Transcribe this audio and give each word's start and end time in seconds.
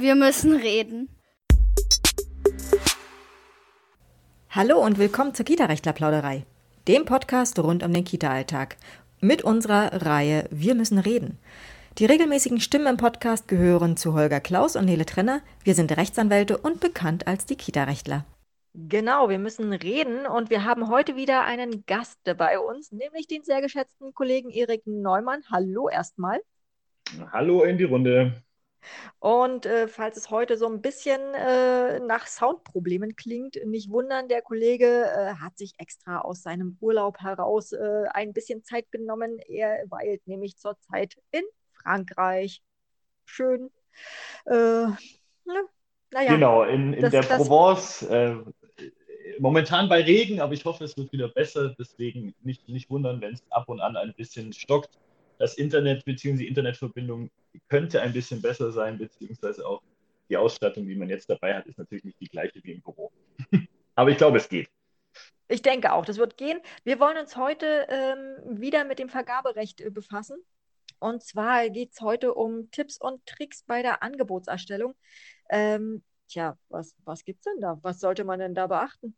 Wir 0.00 0.14
müssen 0.14 0.56
reden. 0.56 1.10
Hallo 4.48 4.82
und 4.82 4.98
willkommen 4.98 5.34
zur 5.34 5.44
Kita-Rechtler-Plauderei, 5.44 6.46
dem 6.88 7.04
Podcast 7.04 7.58
rund 7.58 7.82
um 7.82 7.92
den 7.92 8.04
Kita-Alltag. 8.04 8.78
Mit 9.20 9.42
unserer 9.42 10.06
Reihe 10.06 10.48
Wir 10.50 10.74
müssen 10.74 10.98
reden. 10.98 11.36
Die 11.98 12.06
regelmäßigen 12.06 12.60
Stimmen 12.60 12.86
im 12.86 12.96
Podcast 12.96 13.46
gehören 13.46 13.98
zu 13.98 14.14
Holger 14.14 14.40
Klaus 14.40 14.74
und 14.74 14.86
Nele 14.86 15.04
Trenner. 15.04 15.42
Wir 15.64 15.74
sind 15.74 15.94
Rechtsanwälte 15.94 16.56
und 16.56 16.80
bekannt 16.80 17.26
als 17.26 17.44
die 17.44 17.56
Kita-Rechtler. 17.56 18.24
Genau, 18.72 19.28
wir 19.28 19.38
müssen 19.38 19.70
reden 19.74 20.26
und 20.26 20.48
wir 20.48 20.64
haben 20.64 20.88
heute 20.88 21.14
wieder 21.14 21.44
einen 21.44 21.84
Gast 21.84 22.20
bei 22.38 22.58
uns, 22.58 22.90
nämlich 22.90 23.26
den 23.26 23.42
sehr 23.42 23.60
geschätzten 23.60 24.14
Kollegen 24.14 24.48
Erik 24.48 24.86
Neumann. 24.86 25.42
Hallo 25.50 25.90
erstmal. 25.90 26.40
Hallo 27.32 27.64
in 27.64 27.76
die 27.76 27.84
Runde. 27.84 28.42
Und 29.18 29.66
äh, 29.66 29.88
falls 29.88 30.16
es 30.16 30.30
heute 30.30 30.56
so 30.56 30.66
ein 30.66 30.80
bisschen 30.80 31.20
äh, 31.34 32.00
nach 32.00 32.26
Soundproblemen 32.26 33.16
klingt, 33.16 33.58
nicht 33.66 33.90
wundern, 33.90 34.28
der 34.28 34.42
Kollege 34.42 35.10
äh, 35.10 35.34
hat 35.34 35.58
sich 35.58 35.74
extra 35.78 36.20
aus 36.20 36.42
seinem 36.42 36.76
Urlaub 36.80 37.18
heraus 37.20 37.72
äh, 37.72 38.04
ein 38.12 38.32
bisschen 38.32 38.64
Zeit 38.64 38.90
genommen. 38.90 39.38
Er 39.40 39.84
weilt 39.90 40.26
nämlich 40.26 40.56
zurzeit 40.56 41.16
in 41.30 41.42
Frankreich. 41.82 42.62
Schön. 43.24 43.70
Äh, 44.46 44.52
ne? 44.54 44.96
Naja, 46.12 46.34
genau, 46.34 46.64
in, 46.64 46.92
in 46.92 47.02
das, 47.02 47.10
der 47.12 47.22
das, 47.22 47.46
Provence. 47.46 48.02
Äh, 48.02 48.36
momentan 49.38 49.88
bei 49.88 50.02
Regen, 50.02 50.40
aber 50.40 50.54
ich 50.54 50.64
hoffe, 50.64 50.84
es 50.84 50.96
wird 50.96 51.12
wieder 51.12 51.28
besser. 51.28 51.74
Deswegen 51.78 52.34
nicht, 52.42 52.68
nicht 52.68 52.90
wundern, 52.90 53.20
wenn 53.20 53.34
es 53.34 53.44
ab 53.50 53.68
und 53.68 53.80
an 53.80 53.96
ein 53.96 54.14
bisschen 54.14 54.52
stockt 54.52 54.90
das 55.40 55.54
Internet 55.54 56.04
bzw. 56.04 56.36
die 56.36 56.48
Internetverbindung 56.48 57.30
könnte 57.68 58.02
ein 58.02 58.12
bisschen 58.12 58.42
besser 58.42 58.70
sein, 58.72 58.98
beziehungsweise 58.98 59.66
auch 59.66 59.82
die 60.28 60.36
Ausstattung, 60.36 60.86
die 60.86 60.94
man 60.94 61.08
jetzt 61.08 61.30
dabei 61.30 61.54
hat, 61.54 61.66
ist 61.66 61.78
natürlich 61.78 62.04
nicht 62.04 62.20
die 62.20 62.28
gleiche 62.28 62.62
wie 62.62 62.72
im 62.72 62.82
Büro. 62.82 63.10
Aber 63.94 64.10
ich 64.10 64.18
glaube, 64.18 64.36
es 64.36 64.48
geht. 64.48 64.68
Ich 65.48 65.62
denke 65.62 65.92
auch, 65.92 66.04
das 66.04 66.18
wird 66.18 66.36
gehen. 66.36 66.60
Wir 66.84 67.00
wollen 67.00 67.16
uns 67.16 67.36
heute 67.36 67.86
ähm, 67.88 68.60
wieder 68.60 68.84
mit 68.84 68.98
dem 68.98 69.08
Vergaberecht 69.08 69.80
äh, 69.80 69.90
befassen. 69.90 70.36
Und 70.98 71.24
zwar 71.24 71.70
geht 71.70 71.92
es 71.92 72.02
heute 72.02 72.34
um 72.34 72.70
Tipps 72.70 72.98
und 73.00 73.24
Tricks 73.24 73.64
bei 73.64 73.80
der 73.80 74.02
Angebotserstellung. 74.02 74.94
Ähm, 75.48 76.04
tja, 76.28 76.58
was, 76.68 76.94
was 77.04 77.24
gibt 77.24 77.38
es 77.40 77.44
denn 77.44 77.62
da? 77.62 77.78
Was 77.80 77.98
sollte 77.98 78.24
man 78.24 78.38
denn 78.38 78.54
da 78.54 78.66
beachten? 78.66 79.16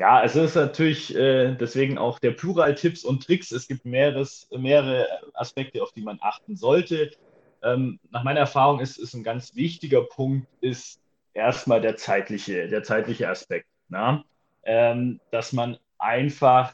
Ja, 0.00 0.24
es 0.24 0.34
ist 0.34 0.54
natürlich 0.54 1.14
äh, 1.14 1.54
deswegen 1.56 1.98
auch 1.98 2.18
der 2.20 2.30
Plural 2.30 2.74
Tipps 2.74 3.04
und 3.04 3.22
Tricks. 3.22 3.52
Es 3.52 3.68
gibt 3.68 3.84
mehreres, 3.84 4.48
mehrere 4.50 5.06
Aspekte, 5.34 5.82
auf 5.82 5.92
die 5.92 6.00
man 6.00 6.16
achten 6.22 6.56
sollte. 6.56 7.10
Ähm, 7.62 8.00
nach 8.10 8.24
meiner 8.24 8.40
Erfahrung 8.40 8.80
ist, 8.80 8.96
ist 8.96 9.12
ein 9.12 9.24
ganz 9.24 9.54
wichtiger 9.56 10.00
Punkt, 10.00 10.48
ist 10.62 11.02
erstmal 11.34 11.82
der 11.82 11.96
zeitliche, 11.96 12.66
der 12.68 12.82
zeitliche 12.82 13.28
Aspekt. 13.28 13.66
Na? 13.90 14.24
Ähm, 14.62 15.20
dass 15.32 15.52
man 15.52 15.76
einfach 15.98 16.72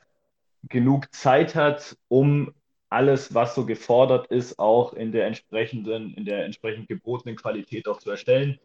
genug 0.69 1.13
Zeit 1.13 1.57
hat, 1.57 1.97
um 2.07 2.55
alles, 2.91 3.35
was 3.35 3.57
so 3.57 3.67
gefordert 3.67 4.29
ist, 4.29 4.61
auch 4.61 4.93
in 4.93 5.11
der 5.11 5.27
entsprechenden, 5.27 6.15
in 6.15 6.27
der 6.27 6.45
entsprechend 6.45 6.87
gebotenen 6.87 7.35
Qualität 7.35 7.89
auch 7.89 7.99
zu 7.99 8.09
erstellen 8.09 8.61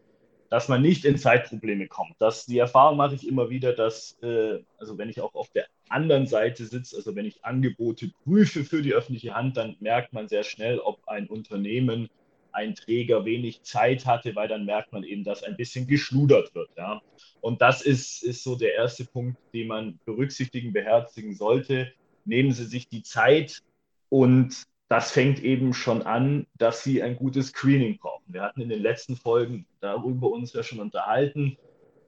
dass 0.52 0.68
man 0.68 0.82
nicht 0.82 1.06
in 1.06 1.16
Zeitprobleme 1.16 1.88
kommt. 1.88 2.14
Das, 2.18 2.44
die 2.44 2.58
Erfahrung 2.58 2.98
mache 2.98 3.14
ich 3.14 3.26
immer 3.26 3.48
wieder, 3.48 3.72
dass, 3.72 4.18
äh, 4.22 4.58
also 4.76 4.98
wenn 4.98 5.08
ich 5.08 5.18
auch 5.22 5.34
auf 5.34 5.48
der 5.48 5.64
anderen 5.88 6.26
Seite 6.26 6.66
sitze, 6.66 6.94
also 6.94 7.16
wenn 7.16 7.24
ich 7.24 7.42
Angebote 7.42 8.12
prüfe 8.22 8.62
für 8.62 8.82
die 8.82 8.92
öffentliche 8.92 9.32
Hand, 9.32 9.56
dann 9.56 9.76
merkt 9.80 10.12
man 10.12 10.28
sehr 10.28 10.42
schnell, 10.42 10.78
ob 10.78 11.08
ein 11.08 11.26
Unternehmen, 11.26 12.10
ein 12.52 12.74
Träger 12.74 13.24
wenig 13.24 13.62
Zeit 13.62 14.04
hatte, 14.04 14.36
weil 14.36 14.46
dann 14.46 14.66
merkt 14.66 14.92
man 14.92 15.04
eben, 15.04 15.24
dass 15.24 15.42
ein 15.42 15.56
bisschen 15.56 15.86
geschludert 15.86 16.54
wird. 16.54 16.68
Ja. 16.76 17.00
Und 17.40 17.62
das 17.62 17.80
ist, 17.80 18.22
ist 18.22 18.44
so 18.44 18.54
der 18.54 18.74
erste 18.74 19.06
Punkt, 19.06 19.38
den 19.54 19.68
man 19.68 20.00
berücksichtigen, 20.04 20.74
beherzigen 20.74 21.34
sollte. 21.34 21.94
Nehmen 22.26 22.52
Sie 22.52 22.66
sich 22.66 22.90
die 22.90 23.02
Zeit 23.02 23.62
und 24.10 24.64
das 24.92 25.10
fängt 25.10 25.42
eben 25.42 25.72
schon 25.72 26.02
an, 26.02 26.46
dass 26.58 26.84
sie 26.84 27.02
ein 27.02 27.16
gutes 27.16 27.46
Screening 27.46 27.96
brauchen. 27.96 28.24
Wir 28.26 28.42
hatten 28.42 28.60
in 28.60 28.68
den 28.68 28.82
letzten 28.82 29.16
Folgen 29.16 29.64
darüber 29.80 30.28
uns 30.28 30.52
ja 30.52 30.62
schon 30.62 30.80
unterhalten, 30.80 31.56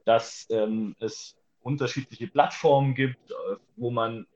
dass 0.05 0.45
ähm, 0.51 0.95
es 0.99 1.35
unterschiedliche 1.63 2.27
Plattformen 2.27 2.93
gibt, 2.93 3.31
äh, 3.31 3.55
wo 3.75 3.89
man 3.89 4.27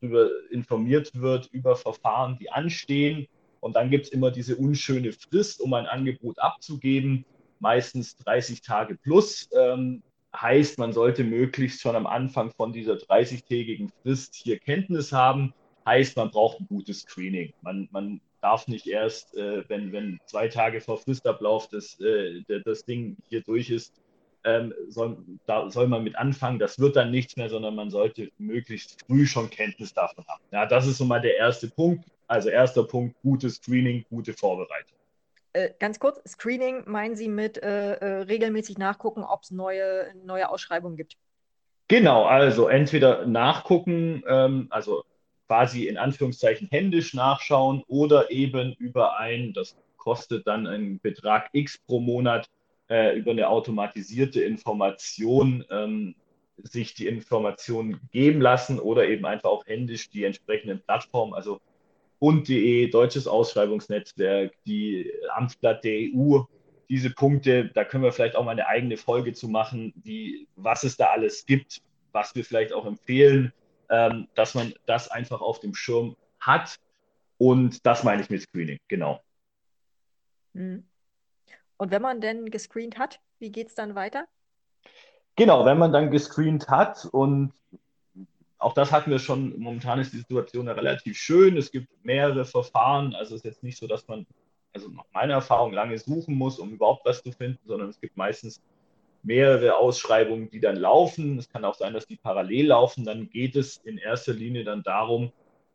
darüber 0.00 0.30
informiert 0.52 1.10
wird, 1.20 1.48
über 1.50 1.74
Verfahren, 1.74 2.38
die 2.38 2.52
anstehen. 2.52 3.26
Und 3.58 3.74
dann 3.74 3.90
gibt 3.90 4.06
es 4.06 4.12
immer 4.12 4.30
diese 4.30 4.54
unschöne 4.54 5.10
Frist, 5.12 5.60
um 5.60 5.74
ein 5.74 5.86
Angebot 5.86 6.38
abzugeben, 6.38 7.24
meistens 7.58 8.16
30 8.18 8.62
Tage 8.62 8.94
plus. 8.94 9.48
Ähm, 9.52 10.04
heißt, 10.40 10.78
man 10.78 10.92
sollte 10.92 11.24
möglichst 11.24 11.80
schon 11.80 11.96
am 11.96 12.06
Anfang 12.06 12.52
von 12.52 12.72
dieser 12.72 12.94
30-tägigen 12.94 13.90
Frist 14.02 14.36
hier 14.36 14.60
Kenntnis 14.60 15.12
haben 15.12 15.52
Heißt, 15.88 16.18
man 16.18 16.30
braucht 16.30 16.60
ein 16.60 16.66
gutes 16.68 17.00
Screening. 17.00 17.54
Man, 17.62 17.88
man 17.92 18.20
darf 18.42 18.68
nicht 18.68 18.86
erst, 18.86 19.34
äh, 19.38 19.66
wenn, 19.70 19.90
wenn 19.90 20.20
zwei 20.26 20.48
Tage 20.48 20.82
vor 20.82 20.98
Fristablauf 20.98 21.68
das, 21.68 21.98
äh, 21.98 22.42
das 22.62 22.84
Ding 22.84 23.16
hier 23.30 23.40
durch 23.40 23.70
ist, 23.70 23.94
ähm, 24.44 24.74
soll, 24.88 25.16
da 25.46 25.70
soll 25.70 25.88
man 25.88 26.04
mit 26.04 26.14
anfangen. 26.16 26.58
Das 26.58 26.78
wird 26.78 26.96
dann 26.96 27.10
nichts 27.10 27.38
mehr, 27.38 27.48
sondern 27.48 27.74
man 27.74 27.88
sollte 27.88 28.30
möglichst 28.36 29.02
früh 29.06 29.26
schon 29.26 29.48
Kenntnis 29.48 29.94
davon 29.94 30.26
haben. 30.28 30.42
Ja, 30.52 30.66
das 30.66 30.86
ist 30.86 30.98
so 30.98 31.06
mal 31.06 31.22
der 31.22 31.38
erste 31.38 31.68
Punkt. 31.68 32.04
Also 32.26 32.50
erster 32.50 32.84
Punkt, 32.84 33.16
gutes 33.22 33.54
Screening, 33.54 34.04
gute 34.10 34.34
Vorbereitung. 34.34 34.98
Äh, 35.54 35.70
ganz 35.78 35.98
kurz, 35.98 36.20
Screening 36.28 36.82
meinen 36.86 37.16
Sie 37.16 37.28
mit 37.28 37.62
äh, 37.62 37.94
äh, 37.94 38.06
regelmäßig 38.24 38.76
nachgucken, 38.76 39.24
ob 39.24 39.44
es 39.44 39.52
neue, 39.52 40.12
neue 40.22 40.50
Ausschreibungen 40.50 40.98
gibt? 40.98 41.16
Genau, 41.88 42.24
also 42.24 42.68
entweder 42.68 43.26
nachgucken, 43.26 44.22
ähm, 44.28 44.66
also 44.68 45.04
quasi 45.48 45.88
in 45.88 45.96
Anführungszeichen 45.96 46.68
händisch 46.70 47.14
nachschauen 47.14 47.82
oder 47.88 48.30
eben 48.30 48.74
über 48.74 49.18
ein, 49.18 49.52
das 49.54 49.76
kostet 49.96 50.46
dann 50.46 50.66
einen 50.66 51.00
Betrag 51.00 51.48
X 51.52 51.78
pro 51.78 52.00
Monat, 52.00 52.48
äh, 52.88 53.16
über 53.18 53.32
eine 53.32 53.48
automatisierte 53.48 54.42
Information 54.42 55.64
ähm, 55.70 56.14
sich 56.62 56.94
die 56.94 57.06
Informationen 57.06 58.00
geben 58.12 58.40
lassen 58.40 58.78
oder 58.78 59.08
eben 59.08 59.24
einfach 59.24 59.48
auch 59.48 59.66
händisch 59.66 60.10
die 60.10 60.24
entsprechenden 60.24 60.80
Plattformen, 60.82 61.34
also 61.34 61.60
Bund.de, 62.20 62.88
Deutsches 62.90 63.26
Ausschreibungsnetzwerk, 63.26 64.52
die 64.66 65.10
Amtsblatt 65.34 65.84
der 65.84 66.10
EU, 66.12 66.40
diese 66.88 67.10
Punkte, 67.10 67.70
da 67.74 67.84
können 67.84 68.02
wir 68.02 68.12
vielleicht 68.12 68.34
auch 68.36 68.44
mal 68.44 68.52
eine 68.52 68.66
eigene 68.66 68.96
Folge 68.96 69.32
zu 69.34 69.48
machen, 69.48 69.92
wie, 70.02 70.48
was 70.56 70.82
es 70.82 70.96
da 70.96 71.06
alles 71.06 71.46
gibt, 71.46 71.80
was 72.12 72.34
wir 72.34 72.44
vielleicht 72.44 72.72
auch 72.72 72.86
empfehlen, 72.86 73.52
ähm, 73.90 74.28
dass 74.34 74.54
man 74.54 74.74
das 74.86 75.08
einfach 75.08 75.40
auf 75.40 75.60
dem 75.60 75.74
Schirm 75.74 76.16
hat. 76.40 76.78
Und 77.38 77.86
das 77.86 78.04
meine 78.04 78.22
ich 78.22 78.30
mit 78.30 78.42
Screening, 78.42 78.78
genau. 78.88 79.22
Mhm. 80.52 80.84
Und 81.76 81.90
wenn 81.90 82.02
man 82.02 82.20
denn 82.20 82.50
gescreent 82.50 82.98
hat, 82.98 83.20
wie 83.38 83.52
geht 83.52 83.68
es 83.68 83.74
dann 83.74 83.94
weiter? 83.94 84.26
Genau, 85.36 85.64
wenn 85.64 85.78
man 85.78 85.92
dann 85.92 86.10
gescreent 86.10 86.68
hat 86.68 87.04
und 87.04 87.52
auch 88.58 88.72
das 88.72 88.90
hatten 88.90 89.12
wir 89.12 89.20
schon, 89.20 89.56
momentan 89.60 90.00
ist 90.00 90.12
die 90.12 90.18
Situation 90.18 90.66
ja 90.66 90.72
relativ 90.72 91.16
schön. 91.16 91.56
Es 91.56 91.70
gibt 91.70 91.88
mehrere 92.04 92.44
Verfahren, 92.44 93.14
also 93.14 93.36
es 93.36 93.40
ist 93.40 93.44
jetzt 93.44 93.62
nicht 93.62 93.78
so, 93.78 93.86
dass 93.86 94.08
man, 94.08 94.26
also 94.72 94.88
nach 94.88 95.04
meiner 95.12 95.34
Erfahrung, 95.34 95.72
lange 95.72 95.96
suchen 95.96 96.34
muss, 96.34 96.58
um 96.58 96.70
überhaupt 96.70 97.06
was 97.06 97.22
zu 97.22 97.30
finden, 97.30 97.60
sondern 97.64 97.88
es 97.88 98.00
gibt 98.00 98.16
meistens 98.16 98.60
mehrere 99.22 99.76
Ausschreibungen, 99.76 100.50
die 100.50 100.60
dann 100.60 100.76
laufen. 100.76 101.38
Es 101.38 101.48
kann 101.48 101.64
auch 101.64 101.74
sein, 101.74 101.92
dass 101.92 102.06
die 102.06 102.16
parallel 102.16 102.68
laufen. 102.68 103.04
Dann 103.04 103.28
geht 103.30 103.56
es 103.56 103.78
in 103.78 103.98
erster 103.98 104.32
Linie 104.32 104.64
dann 104.64 104.82
darum, 104.82 105.32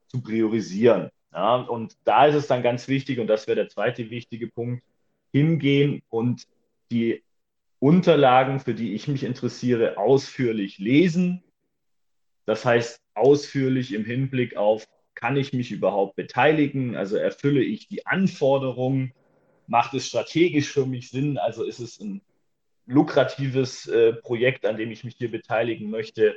zu 0.07 0.21
priorisieren. 0.21 1.09
Ja, 1.33 1.55
und 1.55 1.97
da 2.03 2.27
ist 2.27 2.35
es 2.35 2.47
dann 2.47 2.61
ganz 2.61 2.87
wichtig, 2.87 3.19
und 3.19 3.27
das 3.27 3.47
wäre 3.47 3.55
der 3.55 3.69
zweite 3.69 4.09
wichtige 4.09 4.47
Punkt, 4.47 4.83
hingehen 5.31 6.03
und 6.09 6.47
die 6.91 7.23
Unterlagen, 7.79 8.59
für 8.59 8.75
die 8.75 8.93
ich 8.93 9.07
mich 9.07 9.23
interessiere, 9.23 9.97
ausführlich 9.97 10.77
lesen. 10.77 11.43
Das 12.45 12.63
heißt, 12.65 13.01
ausführlich 13.15 13.93
im 13.93 14.05
Hinblick 14.05 14.55
auf, 14.55 14.87
kann 15.15 15.35
ich 15.37 15.53
mich 15.53 15.71
überhaupt 15.71 16.15
beteiligen? 16.15 16.95
Also 16.95 17.17
erfülle 17.17 17.61
ich 17.63 17.87
die 17.87 18.05
Anforderungen? 18.05 19.13
Macht 19.67 19.93
es 19.93 20.07
strategisch 20.07 20.69
für 20.69 20.85
mich 20.85 21.09
Sinn? 21.09 21.37
Also 21.37 21.63
ist 21.63 21.79
es 21.79 21.99
ein 21.99 22.21
lukratives 22.85 23.87
äh, 23.87 24.13
Projekt, 24.13 24.65
an 24.65 24.77
dem 24.77 24.91
ich 24.91 25.03
mich 25.03 25.15
hier 25.17 25.31
beteiligen 25.31 25.89
möchte. 25.89 26.35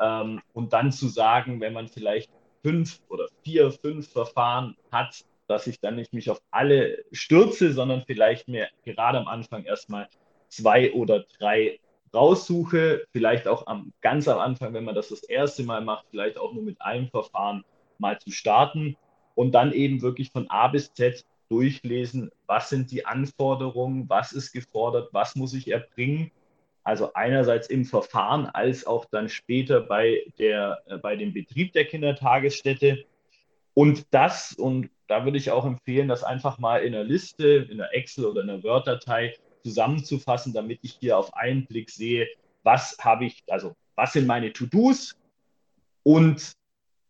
Ähm, 0.00 0.40
und 0.52 0.72
dann 0.72 0.92
zu 0.92 1.08
sagen, 1.08 1.60
wenn 1.60 1.72
man 1.72 1.88
vielleicht 1.88 2.30
fünf 2.62 3.00
oder 3.08 3.28
vier, 3.42 3.70
fünf 3.72 4.10
Verfahren 4.10 4.76
hat, 4.92 5.24
dass 5.48 5.66
ich 5.66 5.80
dann 5.80 5.96
nicht 5.96 6.12
mich 6.12 6.30
auf 6.30 6.40
alle 6.50 7.04
stürze, 7.10 7.72
sondern 7.72 8.04
vielleicht 8.06 8.48
mir 8.48 8.68
gerade 8.84 9.18
am 9.18 9.28
Anfang 9.28 9.64
erstmal 9.64 10.08
zwei 10.48 10.92
oder 10.92 11.24
drei 11.38 11.80
raussuche, 12.14 13.04
vielleicht 13.12 13.48
auch 13.48 13.66
am, 13.66 13.92
ganz 14.00 14.28
am 14.28 14.38
Anfang, 14.38 14.74
wenn 14.74 14.84
man 14.84 14.94
das 14.94 15.08
das 15.08 15.22
erste 15.22 15.62
Mal 15.62 15.82
macht, 15.82 16.06
vielleicht 16.10 16.38
auch 16.38 16.52
nur 16.52 16.62
mit 16.62 16.80
einem 16.80 17.08
Verfahren 17.08 17.64
mal 17.98 18.18
zu 18.18 18.30
starten 18.30 18.96
und 19.34 19.52
dann 19.52 19.72
eben 19.72 20.02
wirklich 20.02 20.30
von 20.30 20.48
A 20.50 20.68
bis 20.68 20.92
Z 20.92 21.24
durchlesen, 21.48 22.30
was 22.46 22.68
sind 22.68 22.90
die 22.90 23.06
Anforderungen, 23.06 24.08
was 24.08 24.32
ist 24.32 24.52
gefordert, 24.52 25.08
was 25.12 25.34
muss 25.34 25.54
ich 25.54 25.68
erbringen. 25.70 26.30
Also 26.84 27.12
einerseits 27.14 27.68
im 27.68 27.84
Verfahren 27.84 28.46
als 28.46 28.86
auch 28.86 29.04
dann 29.06 29.28
später 29.28 29.80
bei, 29.80 30.22
der, 30.38 30.82
äh, 30.86 30.98
bei 30.98 31.16
dem 31.16 31.32
Betrieb 31.32 31.72
der 31.72 31.84
Kindertagesstätte. 31.84 33.04
Und 33.74 34.06
das, 34.10 34.54
und 34.54 34.90
da 35.06 35.24
würde 35.24 35.38
ich 35.38 35.50
auch 35.50 35.64
empfehlen, 35.64 36.08
das 36.08 36.24
einfach 36.24 36.58
mal 36.58 36.82
in 36.82 36.94
einer 36.94 37.04
Liste, 37.04 37.68
in 37.70 37.80
einer 37.80 37.94
Excel 37.94 38.26
oder 38.26 38.42
in 38.42 38.50
einer 38.50 38.62
Word-Datei 38.62 39.34
zusammenzufassen, 39.62 40.52
damit 40.52 40.80
ich 40.82 40.96
hier 41.00 41.18
auf 41.18 41.34
einen 41.34 41.66
Blick 41.66 41.90
sehe, 41.90 42.26
was 42.62 42.96
habe 43.00 43.26
ich, 43.26 43.42
also 43.48 43.74
was 43.94 44.12
sind 44.12 44.26
meine 44.26 44.52
To-Dos 44.52 45.16
und 46.02 46.52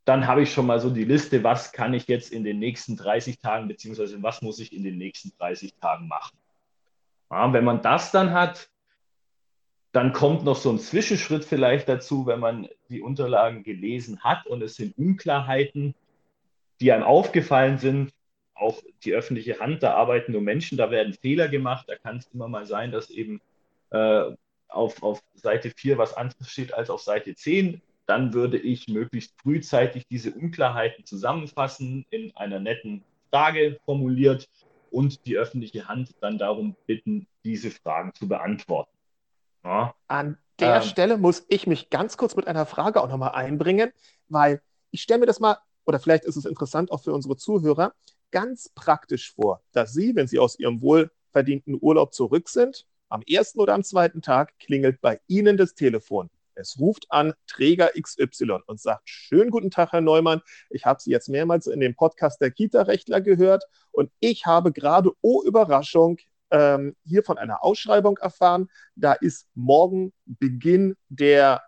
dann 0.09 0.27
habe 0.27 0.43
ich 0.43 0.53
schon 0.55 0.65
mal 0.65 0.81
so 0.81 0.89
die 0.89 1.05
Liste, 1.05 1.45
was 1.45 1.71
kann 1.71 1.93
ich 1.93 2.09
jetzt 2.09 2.33
in 2.33 2.43
den 2.43 2.59
nächsten 2.59 2.97
30 2.97 3.41
Tagen, 3.41 3.69
beziehungsweise 3.69 4.23
was 4.23 4.41
muss 4.41 4.59
ich 4.59 4.75
in 4.75 4.83
den 4.83 4.97
nächsten 4.97 5.33
30 5.39 5.75
Tagen 5.75 6.09
machen. 6.09 6.39
Ja, 7.31 7.53
wenn 7.53 7.65
man 7.65 7.83
das 7.83 8.11
dann 8.11 8.33
hat, 8.33 8.71
dann 9.93 10.15
kommt 10.15 10.45
noch 10.45 10.57
so 10.57 10.71
ein 10.71 10.79
Zwischenschritt 10.79 11.45
vielleicht 11.45 11.91
dazu, 11.91 12.25
wenn 12.27 12.41
man 12.41 12.69
die 12.89 13.03
Unterlagen 13.03 13.65
gelesen 13.65 14.21
hat 14.21 14.47
und 14.47 14.63
es 14.63 14.77
sind 14.77 14.97
Unklarheiten, 14.97 15.95
die 16.81 16.91
einem 16.91 17.05
aufgefallen 17.05 17.77
sind. 17.77 18.15
Auch 18.55 18.83
die 19.05 19.13
öffentliche 19.13 19.61
Hand, 19.61 19.83
da 19.83 19.95
arbeiten 19.95 20.33
nur 20.33 20.41
Menschen, 20.41 20.79
da 20.79 20.91
werden 20.91 21.13
Fehler 21.13 21.49
gemacht. 21.49 21.85
Da 21.87 21.97
kann 21.97 22.17
es 22.17 22.31
immer 22.33 22.49
mal 22.49 22.65
sein, 22.65 22.93
dass 22.93 23.11
eben 23.11 23.43
äh, 23.91 24.31
auf, 24.69 25.03
auf 25.03 25.23
Seite 25.35 25.71
4 25.71 25.99
was 25.99 26.15
anderes 26.15 26.51
steht 26.51 26.73
als 26.73 26.89
auf 26.89 27.03
Seite 27.03 27.35
10 27.35 27.83
dann 28.09 28.33
würde 28.33 28.59
ich 28.59 28.89
möglichst 28.89 29.35
frühzeitig 29.43 30.07
diese 30.09 30.33
Unklarheiten 30.33 31.05
zusammenfassen, 31.05 32.07
in 32.11 32.35
einer 32.37 32.59
netten 32.59 33.05
Frage 33.31 33.79
formuliert 33.85 34.49
und 34.91 35.27
die 35.27 35.37
öffentliche 35.37 35.89
Hand 35.89 36.15
dann 36.21 36.39
darum 36.39 36.75
bitten, 36.87 37.27
diese 37.45 37.71
Fragen 37.71 38.15
zu 38.15 38.27
beantworten. 38.27 38.97
Ja. 39.63 39.95
An 40.07 40.39
der 40.59 40.77
ähm, 40.77 40.83
Stelle 40.83 41.19
muss 41.19 41.45
ich 41.49 41.67
mich 41.67 41.91
ganz 41.91 42.17
kurz 42.17 42.35
mit 42.35 42.47
einer 42.47 42.65
Frage 42.65 43.03
auch 43.03 43.09
nochmal 43.09 43.33
einbringen, 43.33 43.93
weil 44.29 44.63
ich 44.91 45.03
stelle 45.03 45.21
mir 45.21 45.27
das 45.27 45.39
mal, 45.39 45.59
oder 45.85 45.99
vielleicht 45.99 46.25
ist 46.25 46.37
es 46.37 46.47
interessant 46.47 46.91
auch 46.91 47.03
für 47.03 47.13
unsere 47.13 47.37
Zuhörer, 47.37 47.93
ganz 48.31 48.71
praktisch 48.75 49.35
vor, 49.35 49.61
dass 49.73 49.93
Sie, 49.93 50.17
wenn 50.17 50.27
Sie 50.27 50.39
aus 50.39 50.59
Ihrem 50.59 50.81
wohlverdienten 50.81 51.77
Urlaub 51.79 52.15
zurück 52.15 52.49
sind, 52.49 52.87
am 53.11 53.21
ersten 53.23 53.61
oder 53.61 53.75
am 53.75 53.85
zweiten 53.85 54.23
Tag 54.23 54.59
klingelt 54.59 55.03
bei 55.03 55.21
Ihnen 55.27 55.59
das 55.59 55.75
Telefon. 55.75 56.31
Es 56.59 56.79
ruft 56.79 57.07
an 57.11 57.35
Träger 57.47 57.91
XY 58.01 58.59
und 58.67 58.81
sagt, 58.81 59.09
schönen 59.09 59.51
guten 59.51 59.71
Tag, 59.71 59.93
Herr 59.93 60.01
Neumann. 60.01 60.43
Ich 60.71 60.85
habe 60.85 61.01
Sie 61.01 61.11
jetzt 61.11 61.29
mehrmals 61.29 61.67
in 61.69 61.81
dem 61.81 61.95
Podcast 61.95 62.41
der 62.41 62.51
Kita-Rechtler 62.51 63.21
gehört 63.21 63.65
und 63.93 64.11
ich 64.19 64.45
habe 64.45 64.73
gerade, 64.73 65.13
oh 65.21 65.43
Überraschung, 65.45 66.19
ähm, 66.51 66.97
hier 67.05 67.23
von 67.23 67.39
einer 67.39 67.63
Ausschreibung 67.63 68.19
erfahren. 68.19 68.69
Da 68.97 69.13
ist 69.13 69.47
morgen 69.55 70.13
Beginn 70.25 70.97
der, 71.09 71.63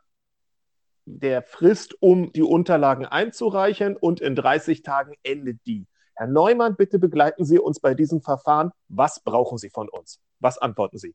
der 1.04 1.42
Frist, 1.42 1.94
um 2.00 2.32
die 2.32 2.42
Unterlagen 2.42 3.06
einzureichen 3.06 3.96
und 3.96 4.20
in 4.20 4.34
30 4.34 4.82
Tagen 4.82 5.14
endet 5.22 5.60
die. 5.66 5.86
Herr 6.14 6.26
Neumann, 6.26 6.76
bitte 6.76 6.98
begleiten 6.98 7.44
Sie 7.44 7.58
uns 7.58 7.78
bei 7.80 7.94
diesem 7.94 8.20
Verfahren. 8.20 8.72
Was 8.88 9.22
brauchen 9.22 9.56
Sie 9.56 9.70
von 9.70 9.88
uns? 9.88 10.20
Was 10.40 10.58
antworten 10.58 10.98
Sie? 10.98 11.14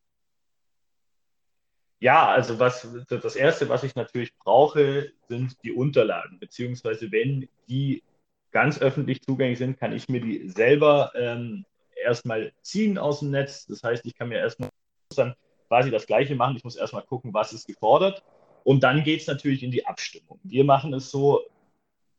Ja, 2.00 2.28
also 2.28 2.60
was 2.60 2.88
das 3.10 3.36
erste, 3.36 3.70
was 3.70 3.84
ich 3.84 3.96
natürlich 3.96 4.36
brauche, 4.38 5.12
sind 5.30 5.56
die 5.64 5.72
Unterlagen, 5.72 6.40
beziehungsweise 6.40 7.12
wenn 7.12 7.48
die 7.70 8.04
ganz 8.52 8.80
öffentlich 8.80 9.22
zugänglich 9.22 9.58
sind, 9.58 9.80
kann 9.80 9.94
ich 9.94 10.08
mir 10.08 10.22
die 10.22 10.50
selber 10.50 11.12
ähm, 11.16 11.66
erstmal 12.02 12.54
ziehen 12.62 12.98
aus 12.98 13.20
dem 13.20 13.32
Netz. 13.32 13.66
Das 13.66 13.84
heißt, 13.84 14.06
ich 14.06 14.16
kann 14.16 14.30
mir 14.30 14.40
erstmal 14.40 14.70
dann 15.16 15.36
quasi 15.68 15.92
das 15.92 16.06
Gleiche 16.06 16.36
machen. 16.36 16.56
Ich 16.58 16.64
muss 16.64 16.76
erstmal 16.76 17.04
gucken, 17.04 17.34
was 17.34 17.54
ist 17.54 17.68
gefordert. 17.68 18.24
Und 18.64 18.84
dann 18.84 19.04
geht 19.04 19.22
es 19.22 19.28
natürlich 19.28 19.64
in 19.64 19.72
die 19.72 19.86
Abstimmung. 19.86 20.40
Wir 20.44 20.64
machen 20.64 20.94
es 20.94 21.12
so, 21.12 21.42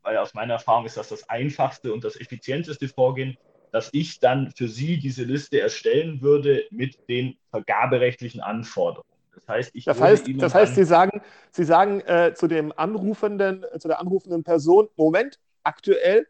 weil 0.03 0.17
aus 0.19 0.35
meiner 0.35 0.55
Erfahrung 0.55 0.87
ist 0.87 0.97
das 0.97 1.09
das 1.09 1.29
einfachste 1.29 1.93
und 1.93 2.05
das 2.05 2.21
effizienteste 2.21 2.89
Vorgehen, 2.89 3.37
dass 3.73 3.91
ich 3.93 4.21
dann 4.21 4.53
für 4.53 4.69
Sie 4.69 4.99
diese 4.99 5.25
Liste 5.25 5.61
erstellen 5.61 6.23
würde 6.23 6.65
mit 6.71 7.09
den 7.09 7.37
vergaberechtlichen 7.51 8.41
Anforderungen. 8.41 9.16
Das 9.37 9.49
heißt, 9.49 9.71
ich 9.75 9.85
das 9.85 10.01
heißt, 10.01 10.27
das 10.39 10.55
heißt 10.55 10.75
Sie 10.75 10.85
sagen, 10.85 11.21
Sie 11.51 11.65
sagen 11.65 12.01
äh, 12.01 12.33
zu 12.35 12.49
dem 12.49 12.73
anrufenden, 12.75 13.65
äh, 13.65 13.79
zu 13.79 13.87
der 13.87 14.01
anrufenden 14.01 14.43
Person, 14.45 14.89
Moment, 14.97 15.39
aktuell, 15.63 16.27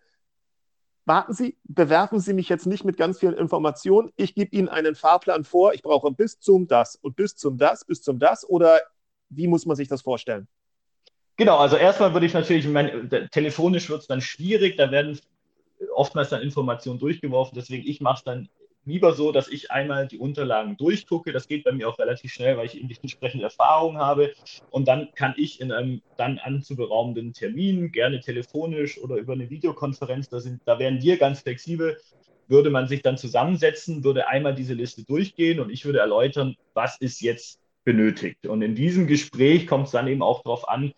warten 1.04 1.32
Sie, 1.32 1.56
bewerfen 1.62 2.18
Sie 2.18 2.34
mich 2.34 2.48
jetzt 2.48 2.66
nicht 2.66 2.84
mit 2.84 2.96
ganz 2.96 3.20
vielen 3.20 3.34
Informationen. 3.34 4.12
Ich 4.16 4.34
gebe 4.34 4.54
Ihnen 4.56 4.68
einen 4.68 4.96
Fahrplan 4.96 5.44
vor. 5.44 5.72
Ich 5.72 5.82
brauche 5.82 6.10
bis 6.10 6.40
zum 6.40 6.66
das 6.66 6.96
und 6.96 7.14
bis 7.14 7.36
zum 7.36 7.58
das, 7.58 7.84
bis 7.84 8.02
zum 8.02 8.18
das. 8.18 8.48
Oder 8.48 8.80
wie 9.28 9.46
muss 9.46 9.66
man 9.66 9.76
sich 9.76 9.86
das 9.86 10.02
vorstellen? 10.02 10.48
Genau, 11.36 11.58
also 11.58 11.76
erstmal 11.76 12.12
würde 12.12 12.26
ich 12.26 12.34
natürlich, 12.34 12.66
mein, 12.66 13.08
telefonisch 13.30 13.88
wird 13.88 14.00
es 14.00 14.08
dann 14.08 14.20
schwierig, 14.20 14.76
da 14.76 14.90
werden 14.90 15.20
oftmals 15.94 16.30
dann 16.30 16.42
Informationen 16.42 16.98
durchgeworfen, 16.98 17.54
deswegen 17.54 17.86
ich 17.86 18.00
mache 18.00 18.18
es 18.18 18.24
dann 18.24 18.48
lieber 18.86 19.12
so, 19.12 19.32
dass 19.32 19.48
ich 19.48 19.70
einmal 19.70 20.06
die 20.06 20.18
Unterlagen 20.18 20.76
durchgucke. 20.76 21.32
Das 21.32 21.48
geht 21.48 21.64
bei 21.64 21.72
mir 21.72 21.88
auch 21.88 21.98
relativ 21.98 22.32
schnell, 22.32 22.56
weil 22.56 22.66
ich 22.66 22.76
eben 22.76 22.88
die 22.88 22.96
entsprechende 23.02 23.44
Erfahrung 23.44 23.98
habe. 23.98 24.32
Und 24.70 24.88
dann 24.88 25.08
kann 25.14 25.34
ich 25.36 25.60
in 25.60 25.72
einem 25.72 26.00
dann 26.16 26.38
anzuberaumenden 26.38 27.32
Termin, 27.32 27.92
gerne 27.92 28.20
telefonisch 28.20 28.98
oder 28.98 29.16
über 29.16 29.34
eine 29.34 29.50
Videokonferenz, 29.50 30.28
da, 30.28 30.40
sind, 30.40 30.62
da 30.64 30.78
wären 30.78 31.02
wir 31.02 31.18
ganz 31.18 31.40
flexibel, 31.40 31.98
würde 32.48 32.70
man 32.70 32.86
sich 32.86 33.02
dann 33.02 33.18
zusammensetzen, 33.18 34.04
würde 34.04 34.28
einmal 34.28 34.54
diese 34.54 34.74
Liste 34.74 35.04
durchgehen 35.04 35.60
und 35.60 35.70
ich 35.70 35.84
würde 35.84 35.98
erläutern, 35.98 36.56
was 36.74 36.96
ist 37.00 37.20
jetzt 37.20 37.60
benötigt. 37.84 38.46
Und 38.46 38.62
in 38.62 38.74
diesem 38.74 39.06
Gespräch 39.06 39.66
kommt 39.66 39.86
es 39.86 39.92
dann 39.92 40.06
eben 40.06 40.22
auch 40.22 40.42
darauf 40.42 40.68
an, 40.68 40.92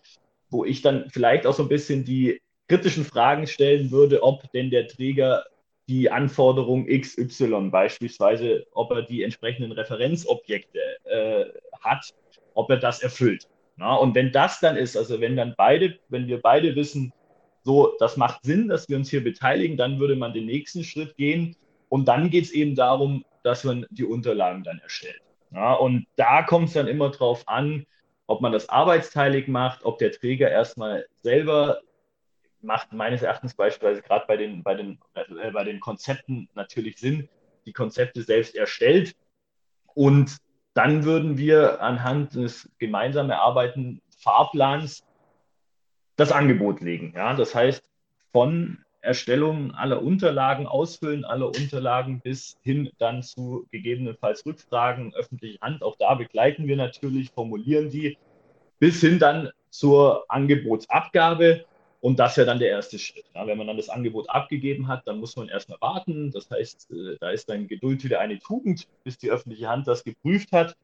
wo 0.49 0.63
ich 0.63 0.81
dann 0.81 1.09
vielleicht 1.09 1.45
auch 1.45 1.53
so 1.53 1.63
ein 1.63 1.69
bisschen 1.69 2.05
die 2.05 2.41
kritischen 2.67 3.03
Fragen 3.03 3.47
stellen 3.47 3.91
würde, 3.91 4.21
ob 4.23 4.51
denn 4.51 4.69
der 4.69 4.87
Träger 4.87 5.43
die 5.89 6.11
Anforderung 6.11 6.85
XY, 6.85 7.69
beispielsweise, 7.71 8.67
ob 8.73 8.91
er 8.91 9.01
die 9.01 9.23
entsprechenden 9.23 9.71
Referenzobjekte 9.71 10.79
äh, 11.05 11.45
hat, 11.81 12.13
ob 12.53 12.69
er 12.69 12.77
das 12.77 13.01
erfüllt. 13.01 13.49
Na, 13.75 13.95
und 13.95 14.13
wenn 14.13 14.31
das 14.31 14.59
dann 14.59 14.77
ist, 14.77 14.95
also 14.95 15.19
wenn 15.19 15.35
dann 15.35 15.55
beide, 15.57 15.97
wenn 16.09 16.27
wir 16.27 16.41
beide 16.41 16.75
wissen, 16.75 17.11
so, 17.63 17.95
das 17.99 18.17
macht 18.17 18.43
Sinn, 18.43 18.67
dass 18.67 18.87
wir 18.87 18.97
uns 18.97 19.09
hier 19.09 19.23
beteiligen, 19.23 19.77
dann 19.77 19.99
würde 19.99 20.15
man 20.15 20.33
den 20.33 20.45
nächsten 20.45 20.83
Schritt 20.83 21.17
gehen. 21.17 21.55
Und 21.89 22.07
dann 22.07 22.29
geht 22.29 22.45
es 22.45 22.51
eben 22.51 22.75
darum, 22.75 23.25
dass 23.43 23.63
man 23.63 23.87
die 23.89 24.05
Unterlagen 24.05 24.63
dann 24.63 24.79
erstellt. 24.79 25.21
Ja, 25.51 25.73
und 25.73 26.05
da 26.15 26.43
kommt 26.43 26.67
es 26.67 26.73
dann 26.73 26.87
immer 26.87 27.09
darauf 27.09 27.47
an, 27.47 27.87
ob 28.27 28.41
man 28.41 28.51
das 28.51 28.69
arbeitsteilig 28.69 29.47
macht, 29.47 29.83
ob 29.85 29.97
der 29.97 30.11
Träger 30.11 30.51
erstmal 30.51 31.07
selber 31.23 31.79
macht 32.61 32.93
meines 32.93 33.21
Erachtens 33.21 33.53
beispielsweise 33.53 34.01
gerade 34.01 34.25
bei 34.27 34.37
den, 34.37 34.63
bei, 34.63 34.75
den, 34.75 34.99
äh, 35.15 35.51
bei 35.51 35.63
den 35.63 35.79
Konzepten 35.79 36.49
natürlich 36.55 36.97
Sinn, 36.97 37.29
die 37.65 37.73
Konzepte 37.73 38.23
selbst 38.23 38.55
erstellt. 38.55 39.15
Und 39.93 40.37
dann 40.73 41.03
würden 41.03 41.37
wir 41.37 41.81
anhand 41.81 42.35
des 42.35 42.69
gemeinsam 42.77 43.29
erarbeiteten 43.29 44.01
Fahrplans 44.17 45.03
das 46.15 46.31
Angebot 46.31 46.81
legen. 46.81 47.13
Ja? 47.15 47.33
Das 47.33 47.55
heißt, 47.55 47.83
von 48.31 48.83
Erstellung 49.01 49.73
aller 49.73 50.01
Unterlagen, 50.01 50.67
Ausfüllen 50.67 51.23
aller 51.23 51.47
Unterlagen 51.47 52.19
bis 52.21 52.57
hin 52.61 52.91
dann 52.97 53.23
zu 53.23 53.65
gegebenenfalls 53.71 54.45
Rückfragen, 54.45 55.13
öffentliche 55.15 55.59
Hand. 55.61 55.83
Auch 55.83 55.95
da 55.97 56.15
begleiten 56.15 56.67
wir 56.67 56.75
natürlich, 56.75 57.31
formulieren 57.31 57.89
die, 57.89 58.17
bis 58.79 58.99
hin 58.99 59.19
dann 59.19 59.49
zur 59.69 60.25
Angebotsabgabe. 60.27 61.65
Und 62.01 62.17
das 62.19 62.37
wäre 62.37 62.47
dann 62.47 62.59
der 62.59 62.69
erste 62.69 62.97
Schritt. 62.97 63.25
Ja, 63.35 63.45
wenn 63.45 63.57
man 63.57 63.67
dann 63.67 63.77
das 63.77 63.89
Angebot 63.89 64.29
abgegeben 64.29 64.87
hat, 64.87 65.05
dann 65.05 65.19
muss 65.19 65.35
man 65.35 65.49
erstmal 65.49 65.79
warten. 65.81 66.31
Das 66.31 66.49
heißt, 66.49 66.91
äh, 66.91 67.17
da 67.19 67.31
ist 67.31 67.49
dann 67.49 67.67
Geduld 67.67 68.03
wieder 68.03 68.19
eine 68.19 68.39
Tugend, 68.39 68.87
bis 69.03 69.17
die 69.17 69.29
öffentliche 69.29 69.67
Hand 69.67 69.87
das 69.87 70.03
geprüft 70.03 70.51
hat. 70.51 70.77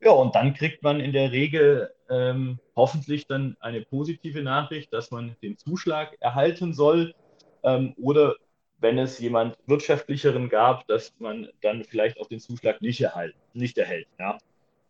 Ja, 0.00 0.12
und 0.12 0.34
dann 0.34 0.54
kriegt 0.54 0.82
man 0.82 0.98
in 0.98 1.12
der 1.12 1.30
Regel 1.30 1.92
ähm, 2.10 2.58
hoffentlich 2.74 3.26
dann 3.26 3.56
eine 3.60 3.82
positive 3.82 4.42
Nachricht, 4.42 4.92
dass 4.92 5.10
man 5.10 5.36
den 5.42 5.58
Zuschlag 5.58 6.16
erhalten 6.20 6.72
soll. 6.72 7.14
Ähm, 7.62 7.94
oder 8.00 8.34
wenn 8.80 8.98
es 8.98 9.18
jemand 9.18 9.56
wirtschaftlicheren 9.66 10.48
gab, 10.48 10.86
dass 10.88 11.14
man 11.18 11.48
dann 11.60 11.84
vielleicht 11.84 12.18
auch 12.20 12.26
den 12.26 12.40
Zuschlag 12.40 12.82
nicht, 12.82 13.00
erhalten, 13.00 13.38
nicht 13.52 13.78
erhält. 13.78 14.08
Ja. 14.18 14.38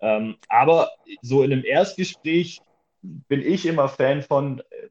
Ähm, 0.01 0.37
aber 0.49 0.91
so 1.21 1.43
in 1.43 1.53
einem 1.53 1.65
Erstgespräch 1.65 2.61
bin 3.03 3.43
ich 3.43 3.67
immer 3.67 3.89
Fan 3.89 4.23
von, 4.23 4.61
äh, 4.61 4.89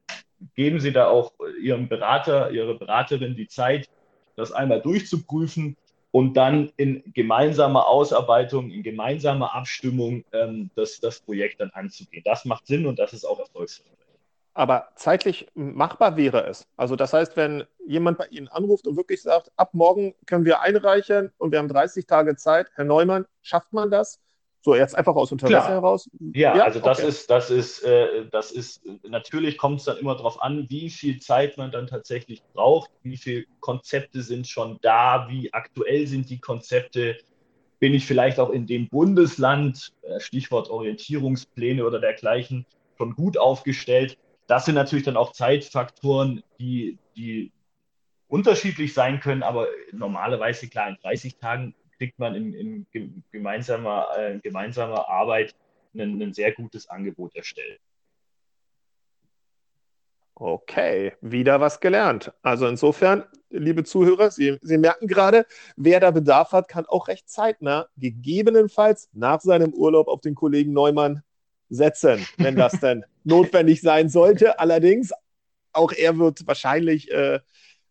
geben 0.56 0.80
Sie 0.80 0.92
da 0.92 1.08
auch 1.08 1.34
Ihrem 1.62 1.88
Berater, 1.88 2.52
Ihrer 2.52 2.76
Beraterin 2.76 3.36
die 3.36 3.48
Zeit, 3.48 3.90
das 4.36 4.52
einmal 4.52 4.82
durchzuprüfen 4.82 5.78
und 6.12 6.34
dann 6.36 6.72
in 6.78 7.04
gemeinsamer 7.14 7.88
Ausarbeitung, 7.88 8.70
in 8.72 8.84
gemeinsamer 8.84 9.56
Abstimmung 9.56 10.24
ähm, 10.34 10.70
das, 10.76 11.00
das 11.00 11.22
Projekt 11.22 11.62
dann 11.62 11.70
anzugehen. 11.72 12.24
Das 12.26 12.46
macht 12.46 12.68
Sinn 12.68 12.86
und 12.86 13.00
das 13.00 13.14
ist 13.14 13.26
auch 13.26 13.40
erfolgsversprechend. 13.40 13.98
aber 14.54 14.90
zeitlich 14.96 15.48
machbar 15.54 16.18
wäre 16.18 16.46
es. 16.48 16.68
Also 16.76 16.96
das 16.96 17.14
heißt, 17.14 17.38
wenn 17.38 17.64
jemand 17.88 18.18
bei 18.18 18.28
Ihnen 18.28 18.50
anruft 18.50 18.88
und 18.88 18.98
wirklich 18.98 19.22
sagt, 19.22 19.52
ab 19.56 19.74
morgen 19.74 20.14
können 20.26 20.46
wir 20.46 20.62
einreichen 20.62 21.32
und 21.38 21.52
wir 21.52 21.60
haben 21.60 21.70
30 21.70 22.06
Tage 22.06 22.36
Zeit, 22.36 22.68
Herr 22.76 22.86
Neumann, 22.86 23.26
schafft 23.42 23.72
man 23.74 23.90
das? 23.90 24.20
So, 24.64 24.76
jetzt 24.76 24.96
einfach 24.96 25.16
aus 25.16 25.32
Interesse 25.32 25.54
Klar. 25.54 25.70
heraus. 25.70 26.08
Ja, 26.34 26.56
ja, 26.56 26.64
also 26.66 26.80
das 26.80 27.00
okay. 27.00 27.08
ist, 27.08 27.30
das 27.32 27.50
ist, 27.50 27.84
äh, 27.84 28.28
das 28.32 28.52
ist, 28.52 28.82
natürlich 29.08 29.58
kommt 29.58 29.80
es 29.80 29.86
dann 29.86 29.98
immer 29.98 30.16
darauf 30.16 30.42
an, 30.42 30.68
wie 30.70 30.92
viel 30.92 31.20
Zeit 31.20 31.58
man 31.58 31.72
dann 31.72 31.88
tatsächlich 31.88 32.44
braucht, 32.54 32.92
wie 33.02 33.18
viele 33.18 33.46
Konzepte 33.60 34.22
sind 34.22 34.48
schon 34.48 34.78
da, 34.82 35.28
wie 35.30 35.52
aktuell 35.52 36.06
sind 36.06 36.30
die 36.30 36.40
Konzepte, 36.40 37.18
bin 37.80 37.96
ich 37.96 38.06
vielleicht 38.06 38.40
auch 38.40 38.52
in 38.52 38.68
dem 38.68 38.88
Bundesland, 38.88 39.94
äh, 40.04 40.20
Stichwort 40.20 40.70
Orientierungspläne 40.70 41.84
oder 41.84 42.00
dergleichen, 42.00 42.68
schon 43.00 43.16
gut 43.16 43.40
aufgestellt. 43.40 44.20
Das 44.46 44.66
sind 44.66 44.76
natürlich 44.76 45.06
dann 45.06 45.18
auch 45.18 45.32
Zeitfaktoren, 45.32 46.44
die, 46.60 47.00
die 47.16 47.52
unterschiedlich 48.28 48.94
sein 48.94 49.20
können, 49.20 49.42
aber 49.42 49.68
normalerweise 49.92 50.70
klar, 50.70 50.90
in 50.90 50.98
30 51.02 51.38
Tagen 51.38 51.74
kriegt 52.02 52.18
man 52.18 52.34
in, 52.34 52.88
in 52.92 53.24
gemeinsamer, 53.32 54.08
äh, 54.18 54.40
gemeinsamer 54.40 55.08
Arbeit 55.08 55.54
ein, 55.94 56.20
ein 56.20 56.34
sehr 56.34 56.52
gutes 56.52 56.90
Angebot 56.90 57.36
erstellt. 57.36 57.80
Okay, 60.34 61.14
wieder 61.22 61.62
was 61.62 61.80
gelernt. 61.80 62.34
Also 62.42 62.66
insofern, 62.66 63.26
liebe 63.52 63.84
Zuhörer, 63.84 64.32
Sie, 64.32 64.58
Sie 64.64 64.80
merken 64.80 65.06
gerade, 65.06 65.46
wer 65.76 66.00
da 66.00 66.10
Bedarf 66.10 66.54
hat, 66.54 66.68
kann 66.68 66.88
auch 66.88 67.08
recht 67.08 67.30
zeitnah, 67.30 67.88
gegebenenfalls 67.98 69.08
nach 69.14 69.42
seinem 69.42 69.72
Urlaub 69.72 70.08
auf 70.08 70.22
den 70.22 70.34
Kollegen 70.34 70.74
Neumann 70.74 71.22
setzen, 71.70 72.26
wenn 72.38 72.56
das 72.56 72.72
denn 72.80 73.06
notwendig 73.24 73.80
sein 73.82 74.10
sollte. 74.10 74.58
Allerdings, 74.58 75.12
auch 75.72 75.92
er 75.92 76.18
wird 76.18 76.48
wahrscheinlich 76.48 77.12
äh, 77.12 77.42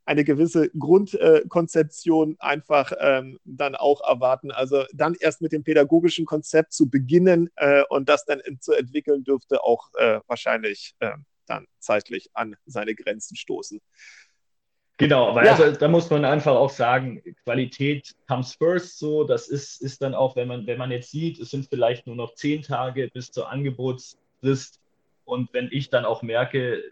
eine 0.04 0.24
gewisse 0.24 0.70
Grundkonzeption 0.70 2.32
äh, 2.32 2.36
einfach 2.40 2.92
ähm, 2.98 3.38
dann 3.44 3.76
auch 3.76 4.00
erwarten. 4.02 4.50
Also 4.50 4.84
dann 4.92 5.14
erst 5.18 5.40
mit 5.40 5.52
dem 5.52 5.62
pädagogischen 5.62 6.26
Konzept 6.26 6.72
zu 6.72 6.90
beginnen 6.90 7.50
äh, 7.56 7.82
und 7.88 8.08
das 8.08 8.24
dann 8.24 8.40
zu 8.60 8.72
entwickeln, 8.72 9.24
dürfte 9.24 9.62
auch 9.62 9.88
äh, 9.94 10.20
wahrscheinlich 10.26 10.94
ähm, 11.00 11.24
dann 11.46 11.66
zeitlich 11.78 12.30
an 12.34 12.56
seine 12.66 12.94
Grenzen 12.94 13.36
stoßen. 13.36 13.80
Genau, 15.00 15.34
weil 15.34 15.46
ja. 15.46 15.52
also, 15.52 15.72
da 15.72 15.88
muss 15.88 16.10
man 16.10 16.26
einfach 16.26 16.54
auch 16.54 16.68
sagen, 16.68 17.22
Qualität 17.44 18.14
comes 18.28 18.54
first 18.54 18.98
so. 18.98 19.24
Das 19.24 19.48
ist, 19.48 19.80
ist 19.80 20.02
dann 20.02 20.14
auch, 20.14 20.36
wenn 20.36 20.46
man, 20.46 20.66
wenn 20.66 20.76
man 20.76 20.90
jetzt 20.90 21.10
sieht, 21.10 21.40
es 21.40 21.50
sind 21.50 21.68
vielleicht 21.70 22.06
nur 22.06 22.16
noch 22.16 22.34
zehn 22.34 22.60
Tage 22.60 23.08
bis 23.08 23.30
zur 23.32 23.50
Angebotsfrist. 23.50 24.78
Und 25.24 25.54
wenn 25.54 25.68
ich 25.72 25.88
dann 25.88 26.04
auch 26.04 26.20
merke, 26.22 26.82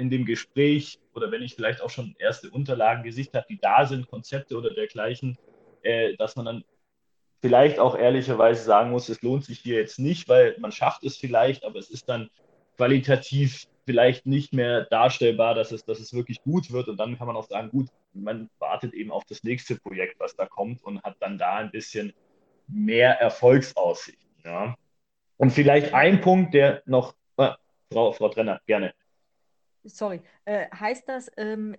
in 0.00 0.10
dem 0.10 0.24
Gespräch 0.24 0.98
oder 1.14 1.30
wenn 1.30 1.42
ich 1.42 1.54
vielleicht 1.54 1.82
auch 1.82 1.90
schon 1.90 2.16
erste 2.18 2.50
Unterlagen 2.50 3.02
gesicht 3.02 3.34
habe, 3.34 3.46
die 3.48 3.58
da 3.60 3.86
sind, 3.86 4.08
Konzepte 4.08 4.56
oder 4.56 4.72
dergleichen, 4.72 5.36
äh, 5.82 6.16
dass 6.16 6.36
man 6.36 6.46
dann 6.46 6.64
vielleicht 7.42 7.78
auch 7.78 7.96
ehrlicherweise 7.96 8.64
sagen 8.64 8.90
muss, 8.90 9.08
es 9.08 9.22
lohnt 9.22 9.44
sich 9.44 9.58
hier 9.58 9.76
jetzt 9.76 9.98
nicht, 9.98 10.28
weil 10.28 10.56
man 10.58 10.72
schafft 10.72 11.04
es 11.04 11.16
vielleicht, 11.16 11.64
aber 11.64 11.78
es 11.78 11.90
ist 11.90 12.08
dann 12.08 12.30
qualitativ 12.76 13.66
vielleicht 13.84 14.26
nicht 14.26 14.54
mehr 14.54 14.86
darstellbar, 14.86 15.54
dass 15.54 15.70
es, 15.72 15.84
dass 15.84 16.00
es 16.00 16.14
wirklich 16.14 16.42
gut 16.42 16.70
wird. 16.70 16.88
Und 16.88 16.98
dann 16.98 17.18
kann 17.18 17.26
man 17.26 17.36
auch 17.36 17.48
sagen, 17.48 17.70
gut, 17.70 17.88
man 18.14 18.48
wartet 18.58 18.94
eben 18.94 19.10
auf 19.10 19.24
das 19.24 19.42
nächste 19.42 19.76
Projekt, 19.76 20.18
was 20.18 20.34
da 20.34 20.46
kommt 20.46 20.82
und 20.82 21.02
hat 21.02 21.16
dann 21.20 21.38
da 21.38 21.56
ein 21.56 21.70
bisschen 21.70 22.12
mehr 22.66 23.20
Erfolgsaussichten. 23.20 24.30
Ja. 24.44 24.74
Und 25.36 25.50
vielleicht 25.50 25.92
ein 25.92 26.20
Punkt, 26.20 26.54
der 26.54 26.82
noch, 26.86 27.14
äh, 27.36 27.50
Frau, 27.92 28.12
Frau 28.12 28.28
Trenner, 28.28 28.60
gerne 28.66 28.94
sorry, 29.84 30.20
äh, 30.44 30.66
heißt 30.70 31.08
das, 31.08 31.30
ähm, 31.36 31.76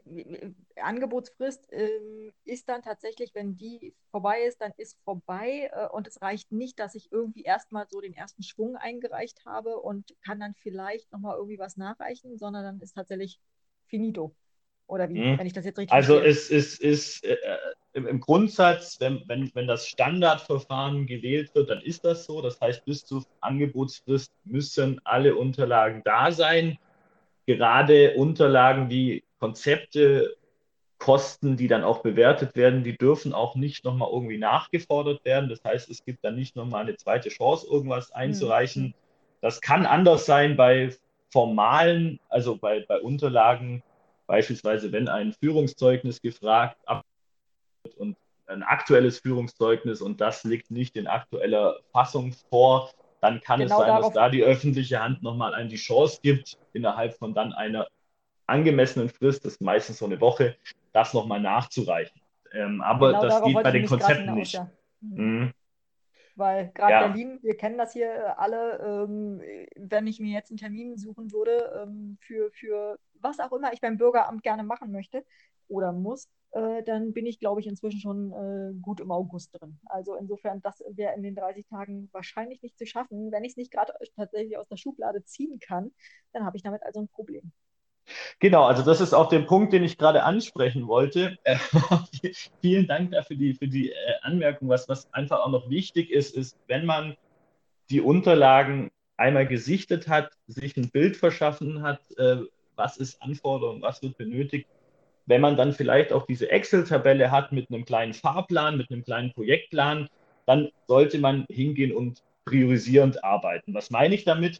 Angebotsfrist 0.75 1.67
ähm, 1.71 2.33
ist 2.45 2.67
dann 2.69 2.81
tatsächlich, 2.81 3.33
wenn 3.35 3.57
die 3.57 3.93
vorbei 4.09 4.41
ist, 4.41 4.61
dann 4.61 4.73
ist 4.77 4.97
vorbei 5.03 5.69
äh, 5.73 5.87
und 5.87 6.07
es 6.07 6.21
reicht 6.21 6.51
nicht, 6.51 6.79
dass 6.79 6.95
ich 6.95 7.11
irgendwie 7.11 7.43
erstmal 7.43 7.87
so 7.89 8.01
den 8.01 8.13
ersten 8.13 8.43
Schwung 8.43 8.75
eingereicht 8.75 9.45
habe 9.45 9.77
und 9.77 10.15
kann 10.23 10.39
dann 10.39 10.55
vielleicht 10.55 11.11
nochmal 11.11 11.35
irgendwie 11.35 11.59
was 11.59 11.77
nachreichen, 11.77 12.37
sondern 12.37 12.63
dann 12.63 12.81
ist 12.81 12.93
tatsächlich 12.93 13.39
finito. 13.87 14.35
Oder 14.87 15.07
wie, 15.07 15.19
mhm. 15.19 15.37
wenn 15.37 15.47
ich 15.47 15.53
das 15.53 15.63
jetzt 15.63 15.77
richtig 15.77 15.93
Also 15.93 16.19
es 16.19 16.49
ist, 16.49 16.81
ist 16.81 17.23
äh, 17.23 17.37
im, 17.93 18.07
im, 18.07 18.19
Grundsatz, 18.19 18.99
wenn, 18.99 19.23
wenn, 19.27 19.49
wenn 19.55 19.65
das 19.65 19.87
Standardverfahren 19.87 21.05
gewählt 21.05 21.55
wird, 21.55 21.69
dann 21.69 21.81
ist 21.81 22.03
das 22.03 22.25
so. 22.25 22.41
Das 22.41 22.59
heißt, 22.59 22.83
bis 22.83 23.05
zur 23.05 23.23
Angebotsfrist 23.39 24.33
müssen 24.43 24.99
alle 25.05 25.37
Unterlagen 25.37 26.01
da 26.03 26.31
sein 26.33 26.77
gerade 27.45 28.15
Unterlagen 28.15 28.89
wie 28.89 29.23
Konzepte, 29.39 30.35
Kosten, 31.01 31.57
die 31.57 31.67
dann 31.67 31.83
auch 31.83 32.03
bewertet 32.03 32.55
werden, 32.55 32.83
die 32.83 32.95
dürfen 32.95 33.33
auch 33.33 33.55
nicht 33.55 33.83
nochmal 33.83 34.09
irgendwie 34.11 34.37
nachgefordert 34.37 35.25
werden. 35.25 35.49
Das 35.49 35.63
heißt, 35.63 35.89
es 35.89 36.05
gibt 36.05 36.23
dann 36.23 36.35
nicht 36.35 36.55
nochmal 36.55 36.83
eine 36.83 36.95
zweite 36.95 37.29
Chance, 37.29 37.65
irgendwas 37.67 38.11
einzureichen. 38.11 38.83
Mhm. 38.83 38.93
Das 39.41 39.61
kann 39.61 39.87
anders 39.87 40.27
sein 40.27 40.55
bei 40.55 40.95
formalen, 41.31 42.19
also 42.29 42.55
bei, 42.55 42.85
bei 42.87 43.01
Unterlagen, 43.01 43.81
beispielsweise 44.27 44.91
wenn 44.91 45.07
ein 45.07 45.33
Führungszeugnis 45.33 46.21
gefragt 46.21 46.77
wird 47.83 47.97
und 47.97 48.15
ein 48.45 48.61
aktuelles 48.61 49.19
Führungszeugnis 49.19 50.01
und 50.01 50.21
das 50.21 50.43
liegt 50.43 50.69
nicht 50.69 50.95
in 50.95 51.07
aktueller 51.07 51.79
Fassung 51.91 52.33
vor, 52.49 52.91
dann 53.21 53.39
kann 53.39 53.59
genau 53.59 53.79
es 53.79 53.87
sein, 53.87 54.01
dass 54.01 54.13
da 54.13 54.29
die 54.29 54.43
öffentliche 54.43 55.01
Hand 55.01 55.21
nochmal 55.21 55.53
einem 55.53 55.69
die 55.69 55.77
Chance 55.77 56.19
gibt, 56.21 56.57
innerhalb 56.73 57.13
von 57.13 57.33
dann 57.33 57.53
einer 57.53 57.87
angemessenen 58.47 59.09
Frist, 59.09 59.45
das 59.45 59.53
ist 59.53 59.61
meistens 59.61 59.99
so 59.99 60.05
eine 60.05 60.19
Woche, 60.19 60.57
das 60.91 61.13
nochmal 61.13 61.39
nachzureichen. 61.39 62.19
Ähm, 62.53 62.81
aber 62.81 63.09
genau 63.09 63.21
das 63.21 63.43
geht 63.43 63.63
bei 63.63 63.71
den 63.71 63.85
Konzepten 63.85 64.33
nicht. 64.33 64.59
Aus, 64.59 64.65
ja. 64.65 64.71
mhm. 65.01 65.39
Mhm. 65.39 65.53
Weil 66.35 66.71
gerade 66.73 66.91
ja. 66.91 67.07
Berlin, 67.07 67.39
wir 67.43 67.55
kennen 67.55 67.77
das 67.77 67.93
hier 67.93 68.39
alle, 68.39 68.79
ähm, 68.79 69.41
wenn 69.75 70.07
ich 70.07 70.19
mir 70.19 70.33
jetzt 70.33 70.49
einen 70.49 70.57
Termin 70.57 70.97
suchen 70.97 71.31
würde 71.31 71.83
ähm, 71.83 72.17
für, 72.19 72.51
für 72.51 72.97
was 73.19 73.39
auch 73.39 73.51
immer 73.51 73.73
ich 73.73 73.81
beim 73.81 73.97
Bürgeramt 73.97 74.41
gerne 74.41 74.63
machen 74.63 74.91
möchte 74.91 75.23
oder 75.67 75.91
muss, 75.91 76.27
äh, 76.51 76.83
dann 76.83 77.13
bin 77.13 77.25
ich, 77.25 77.39
glaube 77.39 77.61
ich, 77.61 77.67
inzwischen 77.67 77.99
schon 77.99 78.31
äh, 78.31 78.73
gut 78.81 78.99
im 78.99 79.11
August 79.11 79.57
drin. 79.57 79.79
Also 79.85 80.15
insofern, 80.15 80.61
das 80.61 80.83
wäre 80.89 81.15
in 81.15 81.23
den 81.23 81.35
30 81.35 81.65
Tagen 81.67 82.09
wahrscheinlich 82.11 82.61
nicht 82.61 82.77
zu 82.77 82.85
schaffen. 82.85 83.31
Wenn 83.31 83.43
ich 83.43 83.51
es 83.51 83.57
nicht 83.57 83.71
gerade 83.71 83.93
tatsächlich 84.15 84.57
aus 84.57 84.67
der 84.67 84.77
Schublade 84.77 85.23
ziehen 85.23 85.59
kann, 85.59 85.91
dann 86.33 86.45
habe 86.45 86.57
ich 86.57 86.63
damit 86.63 86.83
also 86.83 86.99
ein 86.99 87.07
Problem. 87.07 87.51
Genau, 88.39 88.63
also 88.63 88.83
das 88.83 88.99
ist 88.99 89.13
auch 89.13 89.29
der 89.29 89.39
Punkt, 89.39 89.71
den 89.71 89.83
ich 89.83 89.97
gerade 89.97 90.23
ansprechen 90.23 90.87
wollte. 90.87 91.37
Vielen 92.61 92.87
Dank 92.87 93.11
dafür 93.11 93.37
die, 93.37 93.53
für 93.53 93.67
die 93.67 93.91
äh, 93.91 93.95
Anmerkung. 94.21 94.67
Was, 94.67 94.89
was 94.89 95.13
einfach 95.13 95.39
auch 95.39 95.51
noch 95.51 95.69
wichtig 95.69 96.11
ist, 96.11 96.35
ist, 96.35 96.57
wenn 96.67 96.85
man 96.85 97.15
die 97.89 98.01
Unterlagen 98.01 98.91
einmal 99.15 99.47
gesichtet 99.47 100.07
hat, 100.07 100.31
sich 100.47 100.75
ein 100.75 100.89
Bild 100.89 101.15
verschaffen 101.15 101.83
hat, 101.83 102.01
äh, 102.17 102.37
was 102.75 102.97
ist 102.97 103.21
Anforderung, 103.21 103.81
was 103.81 104.01
wird 104.01 104.17
benötigt, 104.17 104.67
wenn 105.31 105.41
man 105.41 105.55
dann 105.55 105.71
vielleicht 105.71 106.11
auch 106.11 106.25
diese 106.25 106.51
Excel-Tabelle 106.51 107.31
hat 107.31 107.53
mit 107.53 107.71
einem 107.71 107.85
kleinen 107.85 108.13
Fahrplan, 108.13 108.77
mit 108.77 108.91
einem 108.91 109.03
kleinen 109.03 109.31
Projektplan, 109.31 110.09
dann 110.45 110.69
sollte 110.87 111.19
man 111.19 111.45
hingehen 111.49 111.93
und 111.93 112.21
priorisierend 112.43 113.23
arbeiten. 113.23 113.73
Was 113.73 113.89
meine 113.89 114.13
ich 114.13 114.25
damit? 114.25 114.59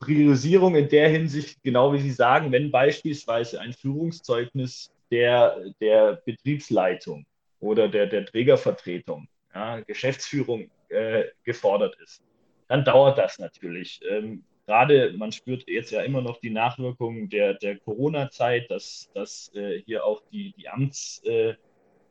Priorisierung 0.00 0.74
in 0.74 0.90
der 0.90 1.08
Hinsicht, 1.08 1.62
genau 1.62 1.94
wie 1.94 2.00
Sie 2.00 2.10
sagen, 2.10 2.52
wenn 2.52 2.70
beispielsweise 2.70 3.58
ein 3.60 3.72
Führungszeugnis 3.72 4.92
der, 5.10 5.56
der 5.80 6.20
Betriebsleitung 6.26 7.24
oder 7.60 7.88
der, 7.88 8.06
der 8.06 8.26
Trägervertretung, 8.26 9.26
ja, 9.54 9.80
Geschäftsführung 9.80 10.70
äh, 10.90 11.24
gefordert 11.44 11.96
ist, 12.02 12.22
dann 12.68 12.84
dauert 12.84 13.16
das 13.16 13.38
natürlich. 13.38 14.02
Ähm, 14.10 14.44
gerade, 14.66 15.14
man 15.16 15.32
spürt 15.32 15.68
jetzt 15.68 15.90
ja 15.90 16.02
immer 16.02 16.22
noch 16.22 16.38
die 16.38 16.50
Nachwirkungen 16.50 17.28
der, 17.28 17.54
der 17.54 17.78
Corona-Zeit, 17.80 18.70
dass, 18.70 19.10
dass 19.14 19.50
äh, 19.54 19.82
hier 19.86 20.04
auch 20.04 20.22
die, 20.32 20.54
die 20.56 20.68
Amts- 20.70 21.24
äh, 21.24 21.54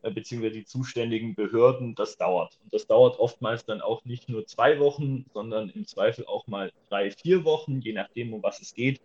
bzw. 0.04 0.50
die 0.50 0.66
zuständigen 0.66 1.36
Behörden, 1.36 1.96
das 1.96 2.18
dauert. 2.18 2.58
Und 2.64 2.74
das 2.74 2.86
dauert 2.88 3.20
oftmals 3.20 3.66
dann 3.66 3.82
auch 3.82 4.04
nicht 4.06 4.30
nur 4.30 4.46
zwei 4.46 4.80
Wochen, 4.80 5.26
sondern 5.34 5.70
im 5.70 5.86
Zweifel 5.88 6.26
auch 6.26 6.46
mal 6.48 6.72
drei, 6.90 7.12
vier 7.12 7.46
Wochen, 7.46 7.80
je 7.80 7.94
nachdem, 7.94 8.34
um 8.34 8.44
was 8.44 8.62
es 8.62 8.74
geht, 8.74 9.00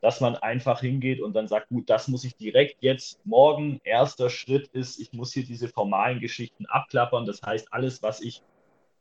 dass 0.00 0.20
man 0.20 0.36
einfach 0.36 0.80
hingeht 0.80 1.20
und 1.20 1.34
dann 1.34 1.46
sagt, 1.46 1.68
gut, 1.68 1.88
das 1.90 2.08
muss 2.08 2.24
ich 2.24 2.34
direkt 2.36 2.76
jetzt 2.80 3.24
morgen. 3.24 3.80
Erster 3.84 4.30
Schritt 4.30 4.68
ist, 4.72 4.98
ich 4.98 5.12
muss 5.12 5.32
hier 5.32 5.44
diese 5.44 5.68
formalen 5.68 6.20
Geschichten 6.20 6.66
abklappern. 6.66 7.26
Das 7.26 7.42
heißt, 7.42 7.72
alles, 7.72 8.02
was 8.02 8.20
ich 8.20 8.40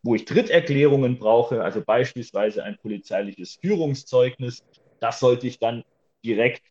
wo 0.03 0.15
ich 0.15 0.25
Dritterklärungen 0.25 1.19
brauche, 1.19 1.63
also 1.63 1.81
beispielsweise 1.81 2.63
ein 2.63 2.77
polizeiliches 2.77 3.59
Führungszeugnis, 3.61 4.63
das 4.99 5.19
sollte 5.19 5.47
ich 5.47 5.59
dann 5.59 5.83
direkt 6.23 6.63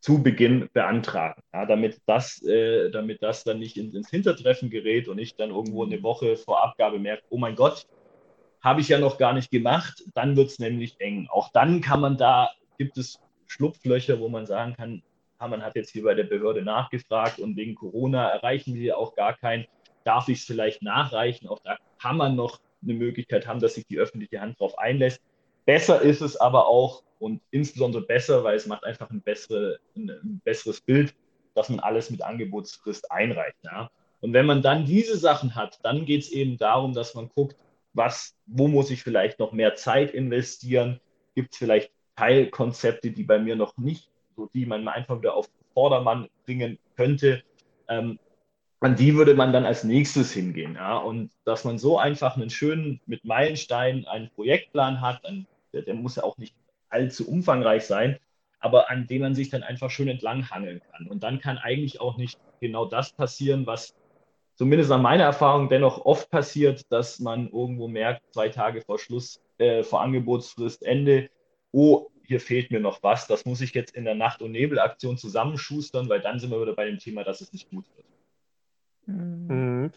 zu 0.00 0.22
Beginn 0.22 0.68
beantragen, 0.72 1.42
ja, 1.52 1.64
damit, 1.64 1.98
das, 2.06 2.42
äh, 2.42 2.90
damit 2.90 3.22
das 3.22 3.44
dann 3.44 3.58
nicht 3.58 3.78
in, 3.78 3.94
ins 3.94 4.10
Hintertreffen 4.10 4.68
gerät 4.68 5.08
und 5.08 5.18
ich 5.18 5.34
dann 5.34 5.50
irgendwo 5.50 5.84
eine 5.84 6.02
Woche 6.02 6.36
vor 6.36 6.62
Abgabe 6.62 6.98
merke, 6.98 7.22
oh 7.30 7.38
mein 7.38 7.54
Gott, 7.54 7.86
habe 8.60 8.80
ich 8.80 8.88
ja 8.88 8.98
noch 8.98 9.18
gar 9.18 9.32
nicht 9.32 9.50
gemacht, 9.50 10.04
dann 10.14 10.36
wird 10.36 10.50
es 10.50 10.58
nämlich 10.58 10.96
eng. 10.98 11.28
Auch 11.30 11.50
dann 11.52 11.80
kann 11.80 12.00
man 12.00 12.16
da, 12.16 12.50
gibt 12.76 12.98
es 12.98 13.18
Schlupflöcher, 13.46 14.20
wo 14.20 14.28
man 14.28 14.46
sagen 14.46 14.74
kann, 14.74 15.02
man 15.38 15.62
hat 15.62 15.76
jetzt 15.76 15.90
hier 15.90 16.04
bei 16.04 16.14
der 16.14 16.24
Behörde 16.24 16.62
nachgefragt 16.62 17.38
und 17.38 17.56
wegen 17.56 17.74
Corona 17.74 18.28
erreichen 18.28 18.74
wir 18.74 18.98
auch 18.98 19.14
gar 19.14 19.36
keinen. 19.36 19.66
Darf 20.04 20.28
ich 20.28 20.40
es 20.40 20.44
vielleicht 20.44 20.82
nachreichen? 20.82 21.48
Auch 21.48 21.60
da 21.64 21.76
kann 22.04 22.18
man 22.18 22.36
noch 22.36 22.60
eine 22.82 22.92
Möglichkeit 22.92 23.46
haben, 23.46 23.60
dass 23.60 23.76
sich 23.76 23.86
die 23.86 23.98
öffentliche 23.98 24.38
Hand 24.38 24.60
darauf 24.60 24.78
einlässt. 24.78 25.22
Besser 25.64 26.02
ist 26.02 26.20
es 26.20 26.36
aber 26.36 26.66
auch 26.66 27.02
und 27.18 27.40
insbesondere 27.50 28.02
besser, 28.02 28.44
weil 28.44 28.56
es 28.56 28.66
macht 28.66 28.84
einfach 28.84 29.08
ein, 29.08 29.22
bessere, 29.22 29.78
ein 29.96 30.42
besseres 30.44 30.82
Bild, 30.82 31.14
dass 31.54 31.70
man 31.70 31.80
alles 31.80 32.10
mit 32.10 32.20
Angebotsfrist 32.22 33.10
einreicht. 33.10 33.56
Ja? 33.62 33.90
Und 34.20 34.34
wenn 34.34 34.44
man 34.44 34.60
dann 34.60 34.84
diese 34.84 35.16
Sachen 35.16 35.54
hat, 35.54 35.78
dann 35.82 36.04
geht 36.04 36.24
es 36.24 36.30
eben 36.30 36.58
darum, 36.58 36.92
dass 36.92 37.14
man 37.14 37.30
guckt, 37.34 37.56
was, 37.94 38.36
wo 38.44 38.68
muss 38.68 38.90
ich 38.90 39.02
vielleicht 39.02 39.38
noch 39.38 39.52
mehr 39.52 39.74
Zeit 39.74 40.12
investieren? 40.12 41.00
Gibt 41.34 41.52
es 41.52 41.58
vielleicht 41.58 41.90
Teilkonzepte, 42.16 43.12
die 43.12 43.22
bei 43.22 43.38
mir 43.38 43.56
noch 43.56 43.78
nicht, 43.78 44.10
so 44.36 44.50
die 44.52 44.66
man 44.66 44.86
einfach 44.88 45.20
wieder 45.20 45.34
auf 45.34 45.48
Vordermann 45.72 46.28
bringen 46.44 46.78
könnte? 46.96 47.42
Ähm, 47.88 48.18
an 48.80 48.96
die 48.96 49.14
würde 49.14 49.34
man 49.34 49.52
dann 49.52 49.64
als 49.64 49.84
nächstes 49.84 50.32
hingehen. 50.32 50.74
Ja? 50.74 50.96
Und 50.98 51.30
dass 51.44 51.64
man 51.64 51.78
so 51.78 51.98
einfach 51.98 52.36
einen 52.36 52.50
schönen, 52.50 53.00
mit 53.06 53.24
Meilensteinen 53.24 54.06
einen 54.06 54.30
Projektplan 54.30 55.00
hat, 55.00 55.24
ein, 55.24 55.46
der, 55.72 55.82
der, 55.82 55.94
muss 55.94 56.16
ja 56.16 56.24
auch 56.24 56.36
nicht 56.36 56.54
allzu 56.90 57.28
umfangreich 57.28 57.84
sein, 57.86 58.18
aber 58.60 58.90
an 58.90 59.06
dem 59.06 59.22
man 59.22 59.34
sich 59.34 59.50
dann 59.50 59.62
einfach 59.62 59.90
schön 59.90 60.08
entlanghangeln 60.08 60.80
kann. 60.92 61.06
Und 61.06 61.22
dann 61.22 61.40
kann 61.40 61.58
eigentlich 61.58 62.00
auch 62.00 62.16
nicht 62.16 62.38
genau 62.60 62.84
das 62.84 63.12
passieren, 63.12 63.66
was 63.66 63.94
zumindest 64.54 64.90
nach 64.90 65.00
meiner 65.00 65.24
Erfahrung 65.24 65.68
dennoch 65.68 66.04
oft 66.04 66.30
passiert, 66.30 66.90
dass 66.90 67.20
man 67.20 67.48
irgendwo 67.50 67.88
merkt, 67.88 68.22
zwei 68.32 68.48
Tage 68.48 68.82
vor 68.82 68.98
Schluss, 68.98 69.40
äh, 69.58 69.82
vor 69.82 70.02
Angebotsfrist 70.02 70.82
Ende, 70.82 71.30
oh, 71.72 72.08
hier 72.26 72.40
fehlt 72.40 72.70
mir 72.70 72.80
noch 72.80 73.02
was, 73.02 73.26
das 73.26 73.44
muss 73.44 73.60
ich 73.60 73.74
jetzt 73.74 73.94
in 73.94 74.04
der 74.04 74.14
Nacht- 74.14 74.42
und 74.42 74.52
Nebelaktion 74.52 75.18
zusammenschustern, 75.18 76.08
weil 76.08 76.20
dann 76.20 76.38
sind 76.38 76.50
wir 76.50 76.60
wieder 76.60 76.74
bei 76.74 76.86
dem 76.86 76.98
Thema, 76.98 77.24
dass 77.24 77.40
es 77.40 77.52
nicht 77.52 77.68
gut 77.70 77.84
wird. 77.96 78.06
Mhm. 79.06 79.46
Mhm. 79.48 79.90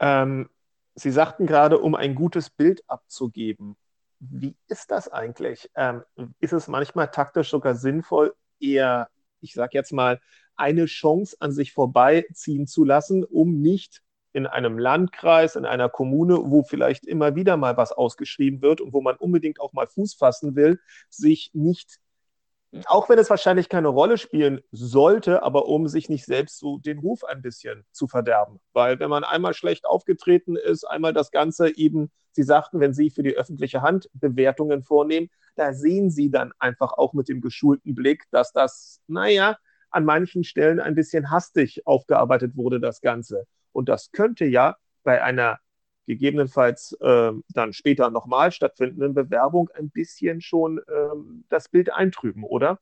Ähm, 0.00 0.50
Sie 0.96 1.10
sagten 1.10 1.46
gerade, 1.46 1.78
um 1.78 1.94
ein 1.94 2.14
gutes 2.14 2.50
Bild 2.50 2.82
abzugeben. 2.88 3.76
Wie 4.20 4.56
ist 4.68 4.90
das 4.90 5.08
eigentlich? 5.08 5.70
Ähm, 5.74 6.02
ist 6.40 6.52
es 6.52 6.68
manchmal 6.68 7.10
taktisch 7.10 7.50
sogar 7.50 7.74
sinnvoll, 7.74 8.34
eher, 8.60 9.08
ich 9.40 9.54
sage 9.54 9.70
jetzt 9.74 9.92
mal, 9.92 10.20
eine 10.56 10.86
Chance 10.86 11.36
an 11.40 11.50
sich 11.52 11.72
vorbeiziehen 11.72 12.66
zu 12.66 12.84
lassen, 12.84 13.24
um 13.24 13.60
nicht 13.60 14.02
in 14.32 14.46
einem 14.46 14.78
Landkreis, 14.78 15.56
in 15.56 15.64
einer 15.64 15.88
Kommune, 15.88 16.38
wo 16.44 16.62
vielleicht 16.62 17.06
immer 17.06 17.34
wieder 17.34 17.56
mal 17.56 17.76
was 17.76 17.92
ausgeschrieben 17.92 18.62
wird 18.62 18.80
und 18.80 18.92
wo 18.92 19.00
man 19.00 19.16
unbedingt 19.16 19.60
auch 19.60 19.72
mal 19.72 19.86
Fuß 19.86 20.14
fassen 20.14 20.56
will, 20.56 20.80
sich 21.08 21.50
nicht, 21.54 22.00
auch 22.86 23.08
wenn 23.08 23.18
es 23.18 23.30
wahrscheinlich 23.30 23.68
keine 23.68 23.88
Rolle 23.88 24.18
spielen 24.18 24.60
sollte, 24.72 25.42
aber 25.42 25.66
um 25.66 25.88
sich 25.88 26.08
nicht 26.08 26.24
selbst 26.24 26.58
so 26.58 26.78
den 26.78 26.98
Ruf 26.98 27.24
ein 27.24 27.42
bisschen 27.42 27.84
zu 27.92 28.08
verderben. 28.08 28.60
Weil 28.72 28.98
wenn 29.00 29.10
man 29.10 29.24
einmal 29.24 29.54
schlecht 29.54 29.86
aufgetreten 29.86 30.56
ist, 30.56 30.84
einmal 30.84 31.12
das 31.12 31.30
Ganze 31.30 31.76
eben, 31.76 32.10
Sie 32.32 32.42
sagten, 32.42 32.80
wenn 32.80 32.94
Sie 32.94 33.10
für 33.10 33.22
die 33.22 33.36
öffentliche 33.36 33.82
Hand 33.82 34.08
Bewertungen 34.12 34.82
vornehmen, 34.82 35.30
da 35.56 35.72
sehen 35.72 36.10
Sie 36.10 36.30
dann 36.30 36.52
einfach 36.58 36.92
auch 36.92 37.12
mit 37.12 37.28
dem 37.28 37.40
geschulten 37.40 37.94
Blick, 37.94 38.24
dass 38.30 38.52
das, 38.52 39.00
naja, 39.06 39.56
an 39.90 40.04
manchen 40.04 40.42
Stellen 40.42 40.80
ein 40.80 40.96
bisschen 40.96 41.30
hastig 41.30 41.86
aufgearbeitet 41.86 42.56
wurde, 42.56 42.80
das 42.80 43.00
Ganze. 43.00 43.46
Und 43.72 43.88
das 43.88 44.10
könnte 44.10 44.44
ja 44.44 44.76
bei 45.04 45.22
einer 45.22 45.60
gegebenenfalls 46.06 46.92
äh, 47.00 47.32
dann 47.48 47.72
später 47.72 48.10
nochmal 48.10 48.52
stattfindenden 48.52 49.14
Bewerbung 49.14 49.70
ein 49.74 49.90
bisschen 49.90 50.40
schon 50.40 50.80
ähm, 50.88 51.44
das 51.48 51.68
Bild 51.68 51.92
eintrüben, 51.92 52.44
oder? 52.44 52.78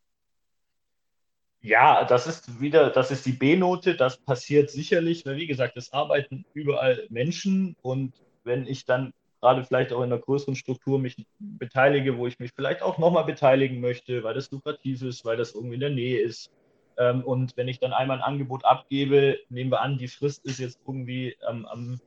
Ja, 1.60 2.04
das 2.04 2.26
ist 2.26 2.60
wieder, 2.60 2.90
das 2.90 3.12
ist 3.12 3.24
die 3.24 3.32
B-Note, 3.32 3.94
das 3.94 4.16
passiert 4.16 4.70
sicherlich, 4.70 5.24
weil 5.24 5.36
wie 5.36 5.46
gesagt, 5.46 5.76
es 5.76 5.92
arbeiten 5.92 6.44
überall 6.54 7.06
Menschen. 7.08 7.76
Und 7.82 8.14
wenn 8.42 8.66
ich 8.66 8.84
dann 8.84 9.12
gerade 9.40 9.62
vielleicht 9.62 9.92
auch 9.92 9.98
in 9.98 10.12
einer 10.12 10.18
größeren 10.18 10.56
Struktur 10.56 10.98
mich 10.98 11.24
beteilige, 11.38 12.18
wo 12.18 12.26
ich 12.26 12.40
mich 12.40 12.52
vielleicht 12.54 12.82
auch 12.82 12.98
nochmal 12.98 13.24
beteiligen 13.24 13.80
möchte, 13.80 14.24
weil 14.24 14.34
das 14.34 14.50
lukrativ 14.50 15.02
ist, 15.02 15.24
weil 15.24 15.36
das 15.36 15.54
irgendwie 15.54 15.74
in 15.74 15.80
der 15.80 15.90
Nähe 15.90 16.20
ist, 16.20 16.50
ähm, 16.98 17.22
und 17.24 17.56
wenn 17.56 17.68
ich 17.68 17.78
dann 17.78 17.92
einmal 17.92 18.18
ein 18.18 18.22
Angebot 18.22 18.64
abgebe, 18.64 19.38
nehmen 19.48 19.70
wir 19.70 19.80
an, 19.80 19.98
die 19.98 20.08
Frist 20.08 20.44
ist 20.44 20.58
jetzt 20.58 20.80
irgendwie 20.86 21.36
ähm, 21.48 21.66
am 21.66 22.00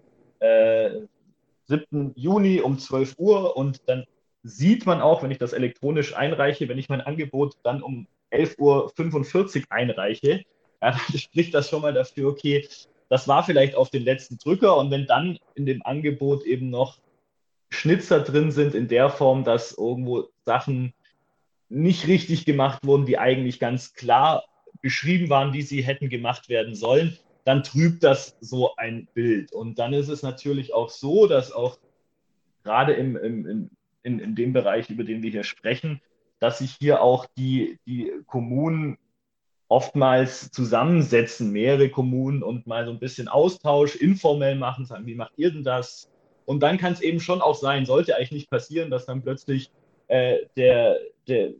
äh, 0.46 1.08
7. 1.68 2.14
Juni 2.16 2.62
um 2.62 2.78
12 2.78 3.16
Uhr 3.18 3.58
und 3.58 3.82
dann 3.88 4.06
sieht 4.44 4.86
man 4.86 5.02
auch, 5.02 5.24
wenn 5.24 5.32
ich 5.32 5.40
das 5.40 5.54
elektronisch 5.54 6.16
einreiche, 6.16 6.70
wenn 6.70 6.78
ich 6.78 6.90
mein 6.90 7.02
Angebot 7.02 7.56
dann 7.64 7.82
um 7.82 8.08
11.45 8.32 9.62
Uhr 9.62 9.66
einreiche, 9.70 10.44
ja, 10.82 10.92
dann 10.92 11.18
spricht 11.18 11.54
das 11.54 11.70
schon 11.70 11.82
mal 11.82 11.94
dafür, 11.94 12.30
okay, 12.30 12.68
das 13.10 13.28
war 13.28 13.44
vielleicht 13.44 13.76
auf 13.76 13.90
den 13.90 14.04
letzten 14.04 14.38
Drücker 14.38 14.78
und 14.78 14.92
wenn 14.92 15.06
dann 15.08 15.38
in 15.56 15.66
dem 15.66 15.84
Angebot 15.86 16.44
eben 16.44 16.70
noch 16.70 17.00
Schnitzer 17.70 18.22
drin 18.22 18.52
sind 18.52 18.76
in 18.76 18.88
der 18.88 19.10
Form, 19.10 19.44
dass 19.44 19.74
irgendwo 19.74 20.30
Sachen 20.46 20.94
nicht 21.70 22.08
richtig 22.08 22.46
gemacht 22.46 22.86
wurden, 22.86 23.06
die 23.06 23.18
eigentlich 23.18 23.60
ganz 23.60 23.94
klar 23.94 24.44
beschrieben 24.82 25.30
waren, 25.30 25.54
wie 25.54 25.64
sie 25.64 25.82
hätten 25.82 26.10
gemacht 26.10 26.50
werden 26.50 26.76
sollen, 26.76 27.18
dann 27.46 27.64
trübt 27.64 28.04
das 28.04 28.36
so 28.42 28.76
ein 28.76 29.08
Bild. 29.14 29.54
Und 29.54 29.80
dann 29.80 29.94
ist 29.94 30.10
es 30.10 30.24
natürlich 30.24 30.74
auch 30.74 30.90
so, 30.90 31.28
dass 31.28 31.52
auch 31.52 31.78
gerade 32.64 32.94
im, 32.94 33.16
im, 33.16 33.70
in, 34.04 34.20
in 34.20 34.36
dem 34.36 34.52
Bereich, 34.52 34.90
über 34.90 35.04
den 35.04 35.24
wir 35.24 35.32
hier 35.32 35.44
sprechen, 35.44 36.02
dass 36.40 36.58
sich 36.58 36.76
hier 36.80 37.02
auch 37.02 37.28
die, 37.38 37.80
die 37.86 38.12
Kommunen 38.26 38.98
oftmals 39.68 40.52
zusammensetzen, 40.52 41.52
mehrere 41.52 41.90
Kommunen 41.90 42.44
und 42.44 42.68
mal 42.68 42.86
so 42.86 42.92
ein 42.92 43.00
bisschen 43.00 43.28
Austausch 43.28 43.96
informell 43.96 44.56
machen, 44.56 44.86
sagen, 44.86 45.06
wie 45.06 45.16
macht 45.16 45.34
ihr 45.38 45.52
denn 45.52 45.64
das? 45.64 46.12
Und 46.46 46.62
dann 46.62 46.78
kann 46.78 46.94
es 46.94 47.02
eben 47.02 47.20
schon 47.20 47.42
auch 47.42 47.56
sein, 47.56 47.86
sollte 47.86 48.16
eigentlich 48.16 48.32
nicht 48.32 48.50
passieren, 48.50 48.90
dass 48.90 49.06
dann 49.06 49.24
plötzlich 49.24 49.72
äh, 50.08 50.38
der, 50.56 51.00
der, 51.28 51.54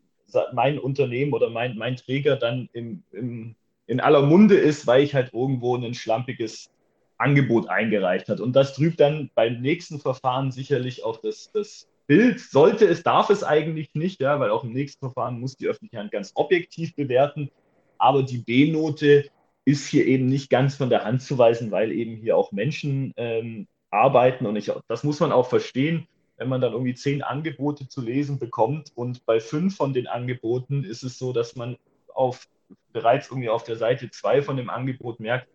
mein 0.54 0.80
Unternehmen 0.80 1.34
oder 1.34 1.50
mein, 1.50 1.78
mein 1.78 1.96
Träger 1.96 2.36
dann 2.36 2.70
im, 2.74 3.04
im, 3.12 3.56
in 3.88 4.00
aller 4.00 4.22
Munde 4.24 4.56
ist, 4.56 4.88
weil 4.88 5.04
ich 5.04 5.14
halt 5.14 5.34
irgendwo 5.34 5.76
ein 5.76 5.94
schlampiges 5.94 6.72
Angebot 7.18 7.70
eingereicht 7.70 8.30
hat. 8.30 8.40
Und 8.40 8.56
das 8.56 8.74
trübt 8.74 9.00
dann 9.00 9.30
beim 9.36 9.62
nächsten 9.62 10.00
Verfahren 10.00 10.52
sicherlich 10.52 11.04
auch 11.04 11.18
das, 11.22 11.52
das 11.54 11.88
Bild. 12.08 12.40
Sollte 12.40 12.86
es, 12.86 13.04
darf 13.04 13.30
es 13.30 13.44
eigentlich 13.44 13.90
nicht, 13.94 14.22
ja, 14.22 14.40
weil 14.40 14.50
auch 14.50 14.64
im 14.64 14.74
nächsten 14.74 15.06
Verfahren 15.06 15.40
muss 15.40 15.56
die 15.56 15.68
öffentliche 15.68 16.00
Hand 16.00 16.12
ganz 16.12 16.32
objektiv 16.36 16.96
bewerten. 16.96 17.50
Aber 17.98 18.24
die 18.24 18.40
B-Note 18.40 19.26
ist 19.64 19.88
hier 19.88 20.06
eben 20.06 20.26
nicht 20.26 20.50
ganz 20.50 20.76
von 20.76 20.90
der 20.90 21.06
Hand 21.06 21.22
zu 21.22 21.38
weisen, 21.38 21.72
weil 21.72 21.92
eben 21.92 22.18
hier 22.18 22.38
auch 22.38 22.52
Menschen 22.52 23.14
ähm, 23.18 23.68
arbeiten. 23.92 24.46
Und 24.46 24.56
ich, 24.56 24.72
das 24.88 25.04
muss 25.04 25.20
man 25.20 25.32
auch 25.32 25.48
verstehen 25.48 26.08
wenn 26.38 26.50
man 26.50 26.62
dann 26.62 26.74
irgendwie 26.74 26.96
zehn 26.96 27.22
Angebote 27.22 27.88
zu 27.88 28.02
lesen 28.02 28.40
bekommt 28.40 28.92
und 28.96 29.26
bei 29.26 29.40
fünf 29.40 29.76
von 29.76 29.94
den 29.94 30.08
Angeboten 30.08 30.84
ist 30.84 31.04
es 31.04 31.18
so, 31.18 31.34
dass 31.34 31.56
man 31.56 31.78
auf, 32.14 32.48
bereits 32.96 33.30
irgendwie 33.30 33.50
auf 33.50 33.64
der 33.64 33.76
Seite 33.76 34.10
zwei 34.10 34.42
von 34.42 34.56
dem 34.56 34.70
Angebot 34.70 35.20
merkt 35.20 35.50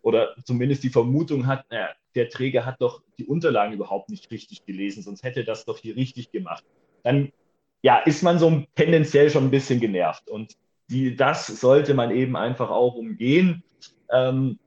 oder 0.00 0.34
zumindest 0.44 0.82
die 0.82 0.88
Vermutung 0.88 1.46
hat, 1.46 1.70
naja, 1.70 1.90
der 2.14 2.30
Träger 2.30 2.64
hat 2.64 2.80
doch 2.80 3.02
die 3.18 3.26
Unterlagen 3.26 3.74
überhaupt 3.74 4.08
nicht 4.08 4.30
richtig 4.30 4.64
gelesen, 4.64 5.02
sonst 5.02 5.22
hätte 5.22 5.44
das 5.44 5.66
doch 5.66 5.78
hier 5.78 5.94
richtig 5.94 6.32
gemacht. 6.32 6.64
Dann 7.02 7.30
ja, 7.82 7.98
ist 7.98 8.22
man 8.22 8.38
so 8.38 8.64
tendenziell 8.74 9.28
schon 9.30 9.44
ein 9.44 9.50
bisschen 9.50 9.78
genervt 9.78 10.28
und 10.30 10.54
die, 10.88 11.14
das 11.14 11.46
sollte 11.46 11.92
man 11.92 12.10
eben 12.10 12.34
einfach 12.34 12.70
auch 12.70 12.94
umgehen. 12.94 13.62
Ähm, 14.10 14.58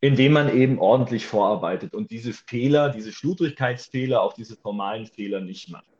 indem 0.00 0.32
man 0.32 0.52
eben 0.56 0.80
ordentlich 0.80 1.26
vorarbeitet 1.26 1.94
und 1.94 2.10
diese 2.10 2.32
Fehler, 2.32 2.88
diese 2.90 3.12
Schludrigkeitsfehler, 3.12 4.20
auch 4.20 4.32
diese 4.32 4.56
formalen 4.56 5.06
Fehler 5.06 5.40
nicht 5.40 5.70
macht. 5.70 5.91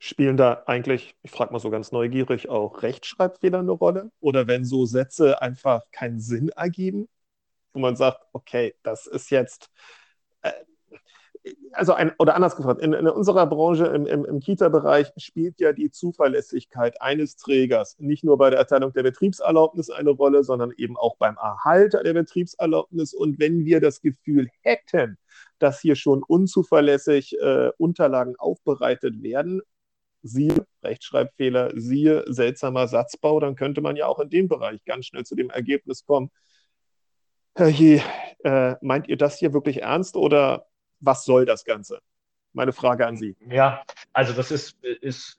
Spielen 0.00 0.36
da 0.36 0.62
eigentlich, 0.66 1.16
ich 1.22 1.30
frage 1.32 1.52
mal 1.52 1.58
so 1.58 1.70
ganz 1.70 1.90
neugierig, 1.90 2.48
auch 2.48 2.82
Rechtschreibfehler 2.82 3.58
eine 3.58 3.72
Rolle? 3.72 4.10
Oder 4.20 4.46
wenn 4.46 4.64
so 4.64 4.86
Sätze 4.86 5.42
einfach 5.42 5.82
keinen 5.90 6.20
Sinn 6.20 6.50
ergeben, 6.50 7.08
wo 7.72 7.80
man 7.80 7.96
sagt, 7.96 8.20
okay, 8.32 8.74
das 8.84 9.06
ist 9.08 9.30
jetzt, 9.30 9.70
äh, 10.42 10.52
also 11.72 11.94
ein, 11.94 12.12
oder 12.18 12.36
anders 12.36 12.54
gefragt, 12.54 12.80
in, 12.80 12.92
in 12.92 13.08
unserer 13.08 13.46
Branche 13.46 13.86
im, 13.86 14.06
im, 14.06 14.24
im 14.24 14.38
Kita-Bereich 14.38 15.10
spielt 15.16 15.60
ja 15.60 15.72
die 15.72 15.90
Zuverlässigkeit 15.90 17.00
eines 17.02 17.36
Trägers 17.36 17.96
nicht 17.98 18.22
nur 18.22 18.38
bei 18.38 18.50
der 18.50 18.58
Erteilung 18.60 18.92
der 18.92 19.02
Betriebserlaubnis 19.02 19.90
eine 19.90 20.10
Rolle, 20.10 20.44
sondern 20.44 20.72
eben 20.76 20.96
auch 20.96 21.16
beim 21.16 21.36
Erhalt 21.36 21.94
der 21.94 22.14
Betriebserlaubnis. 22.14 23.14
Und 23.14 23.40
wenn 23.40 23.64
wir 23.64 23.80
das 23.80 24.00
Gefühl 24.00 24.48
hätten, 24.60 25.18
dass 25.58 25.80
hier 25.80 25.96
schon 25.96 26.22
unzuverlässig 26.22 27.36
äh, 27.40 27.70
Unterlagen 27.78 28.36
aufbereitet 28.36 29.22
werden, 29.22 29.62
siehe 30.22 30.66
Rechtschreibfehler, 30.82 31.72
siehe 31.74 32.24
seltsamer 32.26 32.88
Satzbau, 32.88 33.40
dann 33.40 33.56
könnte 33.56 33.80
man 33.80 33.96
ja 33.96 34.06
auch 34.06 34.18
in 34.18 34.30
dem 34.30 34.48
Bereich 34.48 34.84
ganz 34.84 35.06
schnell 35.06 35.24
zu 35.24 35.34
dem 35.34 35.50
Ergebnis 35.50 36.04
kommen, 36.04 36.30
Herr 37.54 37.68
Je, 37.68 38.00
äh, 38.44 38.76
meint 38.82 39.08
ihr 39.08 39.16
das 39.16 39.38
hier 39.38 39.52
wirklich 39.52 39.82
ernst 39.82 40.16
oder 40.16 40.66
was 41.00 41.24
soll 41.24 41.44
das 41.44 41.64
Ganze? 41.64 42.00
Meine 42.52 42.72
Frage 42.72 43.06
an 43.06 43.16
Sie. 43.16 43.36
Ja, 43.50 43.82
also 44.12 44.32
das 44.32 44.50
ist, 44.52 44.82
ist 44.82 45.38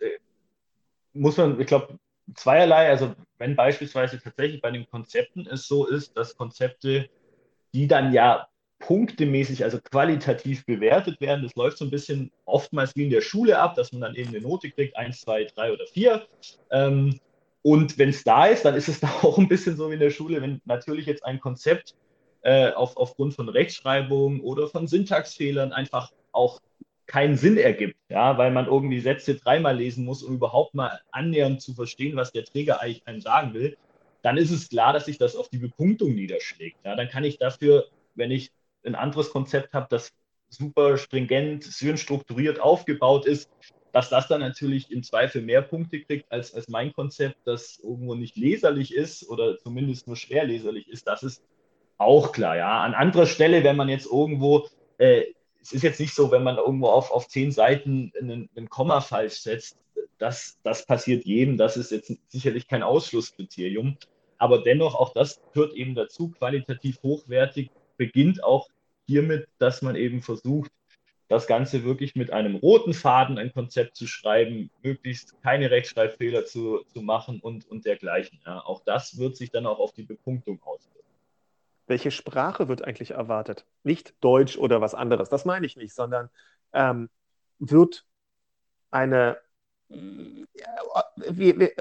muss 1.13 1.38
man, 1.38 1.60
ich 1.60 1.68
glaube, 1.68 2.00
zweierlei, 2.36 2.89
also 2.89 3.15
wenn 3.38 3.56
beispielsweise 3.56 4.20
tatsächlich 4.20 4.62
bei 4.62 4.72
den 4.72 4.89
Konzepten 4.89 5.48
es 5.48 5.68
so 5.68 5.88
ist, 5.88 6.15
dass 6.18 6.36
Konzepte, 6.36 7.10
die 7.74 7.88
dann 7.88 8.13
ja 8.13 8.48
punktemäßig, 8.80 9.63
also 9.63 9.80
qualitativ 9.80 10.65
bewertet 10.65 11.20
werden, 11.22 11.44
das 11.44 11.56
läuft 11.56 11.78
so 11.78 11.86
ein 11.86 11.92
bisschen 11.92 12.32
oftmals 12.46 12.96
wie 12.96 13.04
in 13.04 13.10
der 13.10 13.22
Schule 13.22 13.60
ab, 13.60 13.76
dass 13.76 13.92
man 13.92 14.02
dann 14.02 14.15
eben 14.15 14.30
eine 14.30 14.42
Note 14.42 14.72
kriegt, 14.72 14.96
eins, 14.96 15.22
zwei, 15.22 15.44
drei 15.44 15.72
oder 15.72 15.86
vier. 15.86 16.26
Ähm, 16.72 17.20
und 17.62 17.98
wenn 17.98 18.10
es 18.10 18.24
da 18.24 18.46
ist, 18.46 18.63
dann 18.65 18.76
ist 18.76 18.88
es 18.88 19.00
da 19.02 19.10
auch 19.22 19.38
ein 19.38 19.48
bisschen 19.48 19.76
so 19.76 19.89
wie 19.89 19.96
in 19.96 20.00
der 20.00 20.10
Schule, 20.10 20.42
wenn 20.42 20.62
natürlich 20.65 21.06
jetzt 21.06 21.26
ein 21.26 21.39
Konzept 21.39 21.96
äh, 22.42 22.72
auf, 22.72 22.96
aufgrund 22.96 23.34
von 23.34 23.50
Rechtschreibung 23.50 24.39
oder 24.42 24.68
von 24.68 24.88
Syntaxfehlern 24.88 25.74
einfach 25.74 26.12
auch 26.32 26.62
keinen 27.06 27.38
Sinn 27.38 27.58
ergibt, 27.58 27.98
ja, 28.10 28.38
weil 28.38 28.52
man 28.52 28.68
irgendwie 28.68 29.00
Sätze 29.00 29.36
dreimal 29.36 29.76
lesen 29.76 30.06
muss, 30.06 30.24
um 30.24 30.36
überhaupt 30.36 30.76
mal 30.76 31.02
annähernd 31.12 31.60
zu 31.62 31.74
verstehen, 31.74 32.15
was 32.15 32.32
der 32.32 32.46
Träger 32.46 32.82
eigentlich 32.82 33.06
einem 33.08 33.20
sagen 33.20 33.54
will, 33.54 33.78
dann 34.22 34.38
ist 34.38 34.52
es 34.52 34.70
klar, 34.70 34.94
dass 34.94 35.06
sich 35.06 35.18
das 35.18 35.36
auf 35.36 35.50
die 35.50 35.58
Bepunktung 35.58 36.13
niederschlägt. 36.13 36.78
Ja, 36.86 36.96
dann 36.96 37.10
kann 37.10 37.24
ich 37.24 37.39
dafür, 37.39 37.88
wenn 38.15 38.32
ich 38.32 38.52
ein 38.86 38.96
anderes 38.96 39.32
Konzept 39.32 39.74
habe, 39.74 39.88
das 39.89 40.12
super 40.50 40.98
stringent, 40.98 41.65
schön 41.65 41.98
strukturiert 41.98 42.60
aufgebaut 42.60 43.26
ist, 43.26 43.50
dass 43.92 44.10
das 44.10 44.28
dann 44.28 44.42
natürlich 44.42 44.92
im 44.92 45.04
Zweifel 45.04 45.42
mehr 45.42 45.62
Punkte 45.62 46.02
kriegt 46.02 46.32
als, 46.32 46.54
als 46.54 46.68
mein 46.68 46.94
Konzept, 46.94 47.38
das 47.46 47.80
irgendwo 47.84 48.15
nicht 48.15 48.36
leserlich 48.36 48.94
ist 48.94 49.28
oder 49.30 49.58
zumindest 49.58 50.08
nur 50.08 50.15
schwer 50.15 50.46
leserlich 50.46 50.88
ist, 50.88 51.08
das 51.08 51.24
ist 51.24 51.44
auch 51.98 52.32
klar. 52.32 52.56
Ja. 52.56 52.82
An 52.82 52.94
anderer 52.94 53.26
Stelle, 53.26 53.63
wenn 53.63 53.76
man 53.76 53.89
jetzt 53.89 54.06
irgendwo 54.06 54.68
äh, 54.98 55.24
es 55.62 55.74
ist 55.74 55.84
jetzt 55.84 56.00
nicht 56.00 56.13
so, 56.13 56.32
wenn 56.32 56.44
man 56.44 56.58
irgendwo 56.58 56.88
auf, 56.88 57.12
auf 57.12 57.28
zehn 57.28 57.52
Seiten 57.52 58.12
einen, 58.20 58.50
einen 58.56 58.70
Komma 58.70 59.02
falsch 59.02 59.42
setzt, 59.42 59.78
das, 60.18 60.60
das 60.63 60.86
passiert 60.86 61.26
jedem, 61.26 61.58
das 61.58 61.78
ist 61.78 61.92
jetzt 61.92 62.13
sicherlich 62.28 62.68
kein 62.68 62.84
Ausschlusskriterium. 62.84 63.98
Aber 64.38 64.63
dennoch, 64.63 64.96
auch 64.96 65.13
das 65.13 65.42
gehört 65.54 65.74
eben 65.74 65.96
dazu, 65.96 66.30
qualitativ 66.30 67.02
hochwertig 67.04 67.72
beginnt 67.99 68.43
auch 68.43 68.67
hiermit, 69.05 69.47
dass 69.59 69.83
man 69.83 69.95
eben 69.95 70.23
versucht, 70.23 70.71
das 71.27 71.45
Ganze 71.45 71.83
wirklich 71.83 72.15
mit 72.15 72.33
einem 72.33 72.55
roten 72.55 72.95
Faden 72.95 73.38
ein 73.38 73.53
Konzept 73.53 73.95
zu 73.95 74.07
schreiben, 74.07 74.71
möglichst 74.81 75.39
keine 75.43 75.69
Rechtschreibfehler 75.69 76.45
zu, 76.45 76.83
zu 76.91 77.03
machen 77.03 77.39
und, 77.39 77.67
und 77.67 77.85
dergleichen. 77.85 78.39
Ja. 78.47 78.62
Auch 78.65 78.83
das 78.83 79.19
wird 79.19 79.38
sich 79.38 79.51
dann 79.51 79.67
auch 79.67 79.77
auf 79.77 79.93
die 79.93 80.01
Bepunktung 80.01 80.59
auswirken 80.63 80.99
welche 81.89 82.12
Sprache 82.12 82.67
wird 82.67 82.83
eigentlich 82.85 83.12
erwartet? 83.12 83.65
Nicht 83.83 84.13
Deutsch 84.21 84.57
oder 84.57 84.79
was 84.79 84.93
anderes, 84.93 85.29
das 85.29 85.43
meine 85.43 85.65
ich 85.65 85.75
nicht, 85.75 85.93
sondern 85.93 86.29
ähm, 86.71 87.09
wird 87.57 88.05
eine 88.91 89.38
wie, 89.89 91.60
wie, 91.60 91.71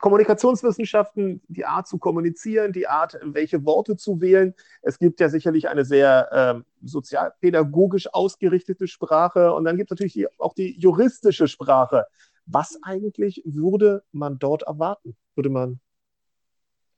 Kommunikationswissenschaften, 0.00 1.40
die 1.48 1.64
Art 1.64 1.88
zu 1.88 1.98
kommunizieren, 1.98 2.72
die 2.72 2.86
Art, 2.86 3.18
welche 3.22 3.64
Worte 3.64 3.96
zu 3.96 4.20
wählen. 4.20 4.54
Es 4.82 4.98
gibt 4.98 5.20
ja 5.20 5.28
sicherlich 5.28 5.68
eine 5.68 5.84
sehr 5.84 6.28
ähm, 6.32 6.64
sozialpädagogisch 6.82 8.12
ausgerichtete 8.12 8.86
Sprache 8.86 9.52
und 9.52 9.64
dann 9.64 9.76
gibt 9.76 9.90
es 9.90 9.94
natürlich 9.94 10.12
die, 10.12 10.26
auch 10.38 10.54
die 10.54 10.78
juristische 10.78 11.48
Sprache. 11.48 12.06
Was 12.46 12.78
eigentlich 12.82 13.42
würde 13.46 14.02
man 14.12 14.38
dort 14.38 14.64
erwarten? 14.64 15.16
Würde 15.34 15.48
man 15.48 15.80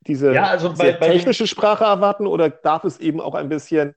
diese 0.07 0.33
ja, 0.33 0.45
also 0.45 0.73
bei, 0.73 0.93
bei 0.93 1.11
technische 1.11 1.47
Sprache 1.47 1.85
erwarten 1.85 2.27
oder 2.27 2.49
darf 2.51 2.85
es 2.85 2.99
eben 2.99 3.21
auch 3.21 3.35
ein 3.35 3.49
bisschen 3.49 3.95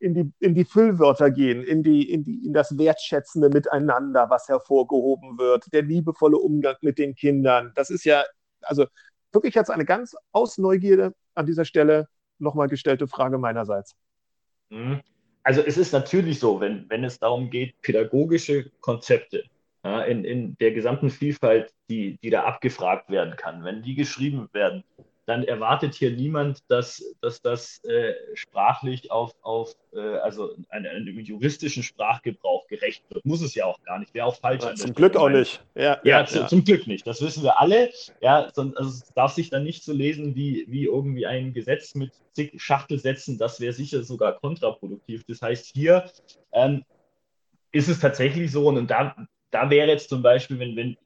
in 0.00 0.14
die, 0.14 0.32
in 0.40 0.54
die 0.54 0.64
Füllwörter 0.64 1.30
gehen, 1.30 1.62
in, 1.62 1.82
die, 1.82 2.10
in, 2.10 2.24
die, 2.24 2.46
in 2.46 2.52
das 2.52 2.76
wertschätzende 2.76 3.50
Miteinander, 3.50 4.30
was 4.30 4.48
hervorgehoben 4.48 5.38
wird, 5.38 5.72
der 5.72 5.82
liebevolle 5.82 6.38
Umgang 6.38 6.76
mit 6.80 6.98
den 6.98 7.14
Kindern. 7.14 7.72
Das 7.74 7.90
ist 7.90 8.04
ja, 8.04 8.24
also 8.62 8.86
wirklich 9.32 9.54
jetzt 9.54 9.70
eine 9.70 9.84
ganz 9.84 10.16
aus 10.32 10.58
Neugierde 10.58 11.14
an 11.34 11.46
dieser 11.46 11.64
Stelle 11.64 12.08
nochmal 12.38 12.68
gestellte 12.68 13.06
Frage 13.06 13.38
meinerseits. 13.38 13.94
Mhm. 14.70 15.00
Also 15.42 15.62
es 15.62 15.78
ist 15.78 15.92
natürlich 15.92 16.38
so, 16.38 16.60
wenn, 16.60 16.88
wenn 16.88 17.04
es 17.04 17.18
darum 17.18 17.50
geht, 17.50 17.80
pädagogische 17.80 18.70
Konzepte 18.80 19.44
ja, 19.84 20.02
in, 20.02 20.24
in 20.24 20.56
der 20.58 20.72
gesamten 20.72 21.10
Vielfalt, 21.10 21.72
die, 21.88 22.18
die 22.22 22.30
da 22.30 22.44
abgefragt 22.44 23.10
werden 23.10 23.36
kann, 23.36 23.64
wenn 23.64 23.82
die 23.82 23.94
geschrieben 23.94 24.48
werden, 24.52 24.84
dann 25.30 25.44
erwartet 25.44 25.94
hier 25.94 26.10
niemand, 26.10 26.68
dass, 26.68 27.14
dass 27.20 27.40
das 27.40 27.82
äh, 27.84 28.14
sprachlich 28.34 29.12
auf, 29.12 29.32
auf 29.42 29.76
äh, 29.94 30.00
also 30.00 30.56
einem 30.70 31.20
juristischen 31.20 31.84
Sprachgebrauch 31.84 32.66
gerecht 32.66 33.04
wird. 33.10 33.24
Muss 33.24 33.40
es 33.40 33.54
ja 33.54 33.64
auch 33.64 33.80
gar 33.84 34.00
nicht. 34.00 34.12
Wäre 34.12 34.26
auch 34.26 34.34
falsch. 34.34 34.64
Ja, 34.64 34.74
zum 34.74 34.92
Glück 34.92 35.14
auch 35.14 35.28
nicht. 35.28 35.62
Ja, 35.76 36.00
ja, 36.02 36.20
ja, 36.20 36.26
zu, 36.26 36.46
zum 36.48 36.64
Glück 36.64 36.88
nicht. 36.88 37.06
Das 37.06 37.22
wissen 37.22 37.44
wir 37.44 37.60
alle. 37.60 37.90
Ja, 38.20 38.50
sonst, 38.52 38.76
also 38.76 38.90
es 38.90 39.12
darf 39.14 39.32
sich 39.32 39.50
dann 39.50 39.62
nicht 39.62 39.84
so 39.84 39.92
lesen 39.92 40.34
wie, 40.34 40.66
wie 40.68 40.86
irgendwie 40.86 41.26
ein 41.26 41.54
Gesetz 41.54 41.94
mit 41.94 42.10
zig 42.32 42.60
Schachtelsätzen. 42.60 43.38
Das 43.38 43.60
wäre 43.60 43.72
sicher 43.72 44.02
sogar 44.02 44.32
kontraproduktiv. 44.40 45.22
Das 45.28 45.42
heißt, 45.42 45.70
hier 45.72 46.10
ähm, 46.52 46.84
ist 47.70 47.88
es 47.88 48.00
tatsächlich 48.00 48.50
so, 48.50 48.66
und 48.66 48.90
da, 48.90 49.14
da 49.52 49.70
wäre 49.70 49.86
jetzt 49.86 50.08
zum 50.08 50.22
Beispiel, 50.22 50.58
wenn, 50.58 50.74
wenn 50.74 50.96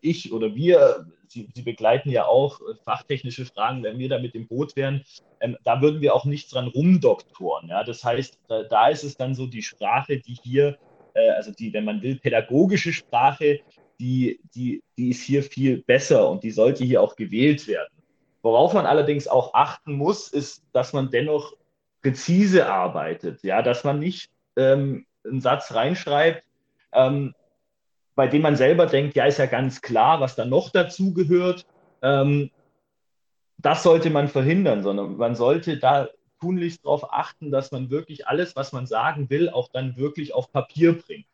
ich 0.00 0.32
oder 0.32 0.54
wir, 0.54 1.06
Sie, 1.28 1.48
Sie, 1.54 1.62
begleiten 1.62 2.10
ja 2.10 2.26
auch 2.26 2.60
äh, 2.60 2.74
fachtechnische 2.84 3.46
Fragen, 3.46 3.82
wenn 3.82 3.98
wir 3.98 4.08
da 4.08 4.18
mit 4.18 4.34
dem 4.34 4.46
Boot 4.46 4.76
wären, 4.76 5.04
ähm, 5.40 5.56
da 5.64 5.80
würden 5.82 6.00
wir 6.00 6.14
auch 6.14 6.24
nichts 6.24 6.50
dran 6.50 6.68
rumdoktoren. 6.68 7.68
Ja? 7.68 7.82
Das 7.82 8.04
heißt, 8.04 8.38
da, 8.48 8.62
da, 8.62 8.88
ist 8.88 9.02
es 9.02 9.16
dann 9.16 9.34
so 9.34 9.46
die 9.46 9.62
Sprache, 9.62 10.18
die 10.18 10.36
hier, 10.42 10.78
äh, 11.14 11.30
also 11.30 11.50
die, 11.50 11.72
wenn 11.72 11.84
man 11.84 12.00
will, 12.02 12.16
pädagogische 12.16 12.92
Sprache, 12.92 13.60
die, 13.98 14.40
die, 14.54 14.82
die 14.96 15.10
ist 15.10 15.22
hier 15.22 15.42
viel 15.42 15.82
besser 15.82 16.28
und 16.30 16.44
die 16.44 16.50
sollte 16.50 16.84
hier 16.84 17.02
auch 17.02 17.16
gewählt 17.16 17.66
werden. 17.66 17.92
Worauf 18.42 18.74
man 18.74 18.86
allerdings 18.86 19.26
auch 19.26 19.54
achten 19.54 19.94
muss, 19.94 20.28
ist, 20.28 20.62
dass 20.72 20.92
man 20.92 21.10
dennoch 21.10 21.54
präzise 22.02 22.66
arbeitet, 22.68 23.42
ja, 23.42 23.62
dass 23.62 23.82
man 23.82 23.98
nicht 23.98 24.30
ähm, 24.56 25.06
einen 25.24 25.40
Satz 25.40 25.74
reinschreibt, 25.74 26.44
ähm, 26.92 27.34
bei 28.16 28.26
dem 28.26 28.42
man 28.42 28.56
selber 28.56 28.86
denkt, 28.86 29.14
ja, 29.14 29.26
ist 29.26 29.38
ja 29.38 29.46
ganz 29.46 29.82
klar, 29.82 30.20
was 30.20 30.34
da 30.34 30.44
noch 30.44 30.70
dazu 30.70 31.14
gehört. 31.14 31.66
Ähm, 32.02 32.50
das 33.58 33.82
sollte 33.82 34.10
man 34.10 34.28
verhindern, 34.28 34.82
sondern 34.82 35.16
man 35.16 35.36
sollte 35.36 35.76
da 35.76 36.08
tunlichst 36.40 36.84
darauf 36.84 37.12
achten, 37.12 37.50
dass 37.50 37.70
man 37.72 37.90
wirklich 37.90 38.26
alles, 38.26 38.56
was 38.56 38.72
man 38.72 38.86
sagen 38.86 39.30
will, 39.30 39.50
auch 39.50 39.68
dann 39.72 39.96
wirklich 39.96 40.34
auf 40.34 40.50
Papier 40.50 40.98
bringt. 40.98 41.26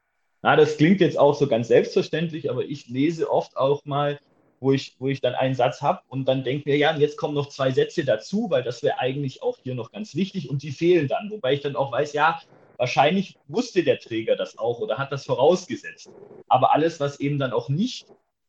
Na, 0.42 0.56
das 0.56 0.76
klingt 0.76 1.00
jetzt 1.00 1.18
auch 1.18 1.34
so 1.34 1.46
ganz 1.46 1.68
selbstverständlich, 1.68 2.50
aber 2.50 2.64
ich 2.64 2.88
lese 2.88 3.30
oft 3.30 3.56
auch 3.56 3.84
mal, 3.84 4.18
wo 4.58 4.72
ich, 4.72 4.96
wo 4.98 5.08
ich 5.08 5.20
dann 5.20 5.34
einen 5.34 5.54
Satz 5.54 5.82
habe 5.82 6.00
und 6.08 6.26
dann 6.26 6.42
denke 6.42 6.68
mir, 6.68 6.76
ja, 6.76 6.96
jetzt 6.96 7.16
kommen 7.16 7.34
noch 7.34 7.48
zwei 7.48 7.70
Sätze 7.70 8.04
dazu, 8.04 8.48
weil 8.50 8.64
das 8.64 8.82
wäre 8.82 8.98
eigentlich 8.98 9.42
auch 9.42 9.58
hier 9.62 9.74
noch 9.74 9.92
ganz 9.92 10.16
wichtig 10.16 10.50
und 10.50 10.62
die 10.62 10.72
fehlen 10.72 11.06
dann. 11.06 11.30
Wobei 11.30 11.54
ich 11.54 11.60
dann 11.60 11.76
auch 11.76 11.92
weiß, 11.92 12.12
ja, 12.12 12.40
Wahrscheinlich 12.82 13.38
wusste 13.46 13.84
der 13.84 14.00
Träger 14.00 14.34
das 14.34 14.58
auch 14.58 14.80
oder 14.80 14.98
hat 14.98 15.12
das 15.12 15.24
vorausgesetzt. 15.24 16.10
Aber 16.48 16.74
alles, 16.74 16.98
was 16.98 17.20
eben 17.20 17.38
dann 17.38 17.52
auch 17.52 17.68
nicht 17.68 18.08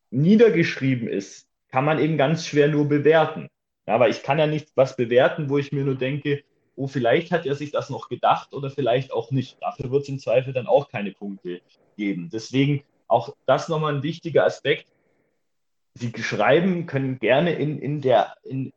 niedergeschrieben 0.10 1.08
ist, 1.08 1.48
kann 1.70 1.86
man 1.86 2.00
eben 2.00 2.18
ganz 2.18 2.48
schwer 2.48 2.68
nur 2.68 2.90
bewerten. 2.90 3.48
Aber 3.86 4.10
ich 4.10 4.24
kann 4.24 4.40
ja 4.40 4.48
nicht 4.48 4.70
was 4.74 4.96
bewerten, 4.96 5.50
wo 5.50 5.60
ich 5.60 5.72
mir 5.72 5.84
nur 5.84 5.94
denke, 5.94 6.44
oh, 6.76 6.88
vielleicht 6.88 7.32
hat 7.32 7.46
er 7.46 7.54
sich 7.54 7.70
das 7.70 7.92
noch 7.92 8.10
gedacht 8.10 8.56
oder 8.56 8.72
vielleicht 8.72 9.14
auch 9.14 9.30
nicht. 9.30 9.62
Dafür 9.62 9.92
wird 9.92 10.02
es 10.02 10.10
im 10.10 10.18
Zweifel 10.18 10.52
dann 10.52 10.66
auch 10.66 10.90
keine 10.90 11.12
Punkte 11.12 11.62
geben. 11.96 12.32
Deswegen 12.34 12.84
auch 13.08 13.36
das 13.46 13.70
nochmal 13.70 13.94
ein 13.94 14.02
wichtiger 14.02 14.46
Aspekt. 14.46 14.88
Sie 15.94 16.12
schreiben 16.18 16.88
können 16.88 17.20
gerne 17.20 17.54
in, 17.54 17.78
in, 17.78 18.02
der, 18.02 18.34
in 18.42 18.74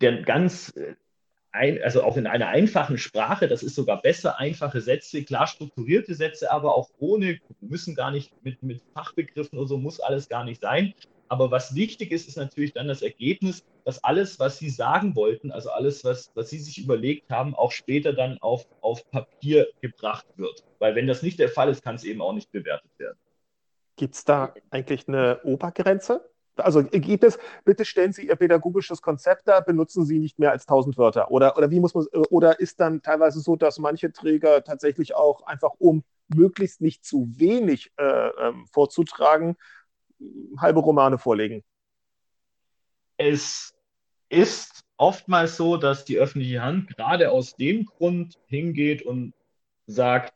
der 0.00 0.22
ganz 0.22 0.68
äh, 0.76 0.94
ein, 1.52 1.82
also 1.82 2.02
auch 2.02 2.16
in 2.16 2.26
einer 2.26 2.48
einfachen 2.48 2.98
Sprache, 2.98 3.46
das 3.46 3.62
ist 3.62 3.74
sogar 3.74 4.00
besser, 4.00 4.38
einfache 4.38 4.80
Sätze, 4.80 5.22
klar 5.22 5.46
strukturierte 5.46 6.14
Sätze, 6.14 6.50
aber 6.50 6.76
auch 6.76 6.90
ohne, 6.98 7.38
müssen 7.60 7.94
gar 7.94 8.10
nicht 8.10 8.32
mit, 8.42 8.62
mit 8.62 8.82
Fachbegriffen 8.94 9.58
oder 9.58 9.68
so, 9.68 9.78
muss 9.78 10.00
alles 10.00 10.28
gar 10.28 10.44
nicht 10.44 10.62
sein. 10.62 10.94
Aber 11.28 11.50
was 11.50 11.74
wichtig 11.74 12.12
ist, 12.12 12.28
ist 12.28 12.36
natürlich 12.36 12.72
dann 12.74 12.88
das 12.88 13.00
Ergebnis, 13.00 13.64
dass 13.84 14.02
alles, 14.04 14.38
was 14.38 14.58
Sie 14.58 14.68
sagen 14.68 15.16
wollten, 15.16 15.50
also 15.50 15.70
alles, 15.70 16.04
was, 16.04 16.30
was 16.34 16.50
Sie 16.50 16.58
sich 16.58 16.78
überlegt 16.78 17.30
haben, 17.30 17.54
auch 17.54 17.72
später 17.72 18.12
dann 18.12 18.38
auf, 18.38 18.66
auf 18.80 19.10
Papier 19.10 19.66
gebracht 19.80 20.26
wird. 20.36 20.62
Weil 20.78 20.94
wenn 20.94 21.06
das 21.06 21.22
nicht 21.22 21.38
der 21.38 21.48
Fall 21.48 21.70
ist, 21.70 21.82
kann 21.82 21.94
es 21.94 22.04
eben 22.04 22.20
auch 22.20 22.34
nicht 22.34 22.52
bewertet 22.52 22.90
werden. 22.98 23.18
Gibt 23.96 24.14
es 24.14 24.24
da 24.24 24.54
eigentlich 24.70 25.08
eine 25.08 25.40
Obergrenze? 25.44 26.31
Also 26.56 26.84
gibt 26.84 27.24
es, 27.24 27.38
bitte 27.64 27.84
stellen 27.84 28.12
Sie 28.12 28.28
Ihr 28.28 28.36
pädagogisches 28.36 29.00
Konzept 29.00 29.48
da, 29.48 29.60
benutzen 29.60 30.04
Sie 30.04 30.18
nicht 30.18 30.38
mehr 30.38 30.50
als 30.50 30.68
1000 30.68 30.98
Wörter. 30.98 31.30
Oder, 31.30 31.56
oder 31.56 31.70
wie 31.70 31.80
muss 31.80 31.94
man, 31.94 32.06
oder 32.30 32.60
ist 32.60 32.78
dann 32.80 33.02
teilweise 33.02 33.40
so, 33.40 33.56
dass 33.56 33.78
manche 33.78 34.12
Träger 34.12 34.62
tatsächlich 34.62 35.14
auch 35.14 35.42
einfach, 35.46 35.72
um 35.78 36.04
möglichst 36.28 36.80
nicht 36.80 37.04
zu 37.04 37.28
wenig 37.36 37.92
äh, 37.96 38.28
ähm, 38.28 38.66
vorzutragen, 38.70 39.56
halbe 40.58 40.80
Romane 40.80 41.18
vorlegen? 41.18 41.64
Es 43.16 43.74
ist 44.28 44.84
oftmals 44.96 45.56
so, 45.56 45.76
dass 45.76 46.04
die 46.04 46.18
öffentliche 46.18 46.62
Hand 46.62 46.88
gerade 46.88 47.30
aus 47.30 47.54
dem 47.56 47.86
Grund 47.86 48.38
hingeht 48.46 49.02
und 49.02 49.34
sagt, 49.86 50.34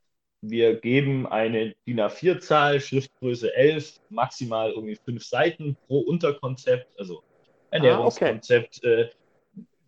wir 0.50 0.80
geben 0.80 1.26
eine 1.26 1.74
DIN 1.86 2.00
A4-Zahl, 2.00 2.80
Schriftgröße 2.80 3.54
11, 3.54 4.00
maximal 4.10 4.70
irgendwie 4.70 4.96
fünf 4.96 5.24
Seiten 5.24 5.76
pro 5.86 6.00
Unterkonzept, 6.00 6.88
also 6.98 7.22
Ernährungskonzept. 7.70 8.80
Ah, 8.84 8.88
okay. 8.88 9.02
Äh, 9.02 9.10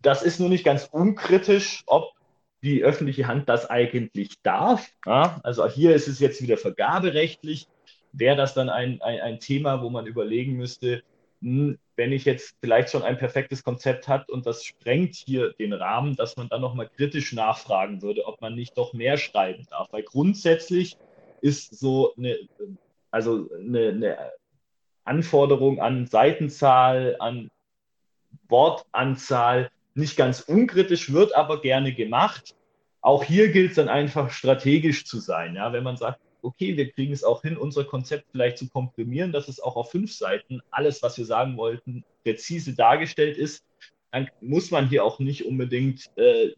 das 0.01 0.23
ist 0.23 0.39
nur 0.39 0.49
nicht 0.49 0.63
ganz 0.63 0.87
unkritisch, 0.91 1.83
ob 1.85 2.13
die 2.61 2.83
öffentliche 2.83 3.27
Hand 3.27 3.49
das 3.49 3.69
eigentlich 3.69 4.41
darf. 4.41 4.89
Also 5.43 5.67
hier 5.67 5.95
ist 5.95 6.07
es 6.07 6.19
jetzt 6.19 6.41
wieder 6.41 6.57
vergaberechtlich. 6.57 7.67
Wäre 8.11 8.35
das 8.35 8.53
dann 8.53 8.69
ein, 8.69 9.01
ein, 9.01 9.19
ein 9.19 9.39
Thema, 9.39 9.81
wo 9.81 9.89
man 9.89 10.07
überlegen 10.07 10.53
müsste, 10.53 11.03
wenn 11.41 12.11
ich 12.11 12.25
jetzt 12.25 12.55
vielleicht 12.61 12.89
schon 12.89 13.03
ein 13.03 13.17
perfektes 13.17 13.63
Konzept 13.63 14.07
hat 14.07 14.29
und 14.29 14.45
das 14.45 14.63
sprengt 14.63 15.15
hier 15.15 15.53
den 15.53 15.73
Rahmen, 15.73 16.15
dass 16.15 16.37
man 16.37 16.49
dann 16.49 16.61
nochmal 16.61 16.89
kritisch 16.89 17.33
nachfragen 17.33 18.01
würde, 18.01 18.25
ob 18.25 18.41
man 18.41 18.55
nicht 18.55 18.77
doch 18.77 18.93
mehr 18.93 19.17
schreiben 19.17 19.65
darf. 19.69 19.87
Weil 19.91 20.03
grundsätzlich 20.03 20.97
ist 21.41 21.79
so 21.79 22.13
eine, 22.17 22.37
also 23.11 23.49
eine, 23.57 23.89
eine 23.89 24.31
Anforderung 25.05 25.79
an 25.79 26.07
Seitenzahl, 26.07 27.15
an 27.19 27.49
Wortanzahl 28.47 29.69
nicht 29.95 30.17
ganz 30.17 30.41
unkritisch, 30.41 31.11
wird 31.11 31.35
aber 31.35 31.61
gerne 31.61 31.93
gemacht. 31.93 32.55
Auch 33.01 33.23
hier 33.23 33.51
gilt 33.51 33.71
es 33.71 33.75
dann 33.75 33.89
einfach 33.89 34.31
strategisch 34.31 35.05
zu 35.05 35.19
sein. 35.19 35.55
Ja? 35.55 35.71
Wenn 35.73 35.83
man 35.83 35.97
sagt, 35.97 36.19
okay, 36.41 36.77
wir 36.77 36.91
kriegen 36.91 37.13
es 37.13 37.23
auch 37.23 37.41
hin, 37.41 37.57
unser 37.57 37.83
Konzept 37.83 38.25
vielleicht 38.31 38.57
zu 38.57 38.69
komprimieren, 38.69 39.31
dass 39.31 39.47
es 39.47 39.59
auch 39.59 39.75
auf 39.75 39.91
fünf 39.91 40.13
Seiten 40.13 40.61
alles, 40.71 41.01
was 41.03 41.17
wir 41.17 41.25
sagen 41.25 41.57
wollten, 41.57 42.03
präzise 42.23 42.75
dargestellt 42.75 43.37
ist, 43.37 43.63
dann 44.11 44.29
muss 44.41 44.71
man 44.71 44.89
hier 44.89 45.03
auch 45.03 45.19
nicht 45.19 45.45
unbedingt 45.45 46.05
äh, 46.17 46.53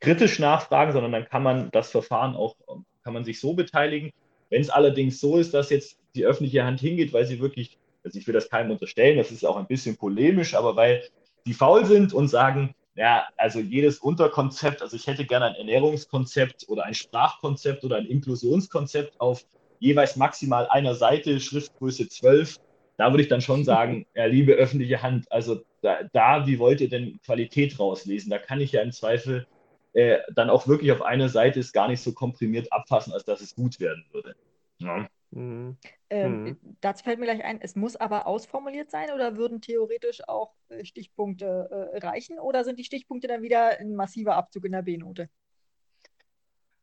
kritisch 0.00 0.38
nachfragen, 0.38 0.92
sondern 0.92 1.12
dann 1.12 1.28
kann 1.28 1.42
man 1.42 1.70
das 1.70 1.90
Verfahren 1.90 2.34
auch, 2.34 2.56
kann 3.02 3.14
man 3.14 3.24
sich 3.24 3.40
so 3.40 3.54
beteiligen. 3.54 4.12
Wenn 4.50 4.60
es 4.60 4.70
allerdings 4.70 5.20
so 5.20 5.38
ist, 5.38 5.54
dass 5.54 5.70
jetzt 5.70 5.98
die 6.14 6.24
öffentliche 6.24 6.64
Hand 6.64 6.80
hingeht, 6.80 7.12
weil 7.12 7.26
sie 7.26 7.40
wirklich, 7.40 7.78
also 8.04 8.18
ich 8.18 8.26
will 8.26 8.34
das 8.34 8.48
keinem 8.48 8.70
unterstellen, 8.70 9.18
das 9.18 9.30
ist 9.30 9.44
auch 9.44 9.56
ein 9.56 9.66
bisschen 9.66 9.96
polemisch, 9.96 10.54
aber 10.54 10.76
weil 10.76 11.02
die 11.46 11.54
faul 11.54 11.84
sind 11.84 12.12
und 12.12 12.28
sagen, 12.28 12.74
ja, 12.98 13.28
also 13.36 13.60
jedes 13.60 14.00
Unterkonzept, 14.00 14.82
also 14.82 14.96
ich 14.96 15.06
hätte 15.06 15.24
gerne 15.24 15.46
ein 15.46 15.54
Ernährungskonzept 15.54 16.68
oder 16.68 16.84
ein 16.84 16.94
Sprachkonzept 16.94 17.84
oder 17.84 17.96
ein 17.96 18.06
Inklusionskonzept 18.06 19.20
auf 19.20 19.46
jeweils 19.78 20.16
maximal 20.16 20.66
einer 20.68 20.96
Seite, 20.96 21.38
Schriftgröße 21.38 22.08
12. 22.08 22.56
Da 22.96 23.12
würde 23.12 23.22
ich 23.22 23.28
dann 23.28 23.40
schon 23.40 23.64
sagen, 23.64 24.04
ja, 24.16 24.24
liebe 24.24 24.54
öffentliche 24.54 25.00
Hand, 25.00 25.30
also 25.30 25.60
da, 25.80 26.00
da, 26.12 26.44
wie 26.48 26.58
wollt 26.58 26.80
ihr 26.80 26.88
denn 26.88 27.20
Qualität 27.24 27.78
rauslesen? 27.78 28.30
Da 28.30 28.38
kann 28.38 28.60
ich 28.60 28.72
ja 28.72 28.82
im 28.82 28.90
Zweifel 28.90 29.46
äh, 29.92 30.18
dann 30.34 30.50
auch 30.50 30.66
wirklich 30.66 30.90
auf 30.90 31.02
einer 31.02 31.28
Seite 31.28 31.60
es 31.60 31.72
gar 31.72 31.86
nicht 31.86 32.02
so 32.02 32.12
komprimiert 32.12 32.72
abfassen, 32.72 33.12
als 33.12 33.24
dass 33.24 33.40
es 33.40 33.54
gut 33.54 33.78
werden 33.78 34.04
würde. 34.10 34.34
Ja. 34.78 35.06
Mhm. 35.30 35.76
Ähm, 36.10 36.44
mhm. 36.44 36.56
Dazu 36.80 37.04
fällt 37.04 37.18
mir 37.18 37.26
gleich 37.26 37.44
ein, 37.44 37.60
es 37.60 37.76
muss 37.76 37.96
aber 37.96 38.26
ausformuliert 38.26 38.90
sein 38.90 39.10
oder 39.14 39.36
würden 39.36 39.60
theoretisch 39.60 40.26
auch 40.26 40.54
äh, 40.68 40.84
Stichpunkte 40.84 41.90
äh, 41.92 41.98
reichen 41.98 42.38
oder 42.38 42.64
sind 42.64 42.78
die 42.78 42.84
Stichpunkte 42.84 43.28
dann 43.28 43.42
wieder 43.42 43.78
ein 43.78 43.94
massiver 43.94 44.36
Abzug 44.36 44.64
in 44.64 44.72
der 44.72 44.82
B-Note? 44.82 45.28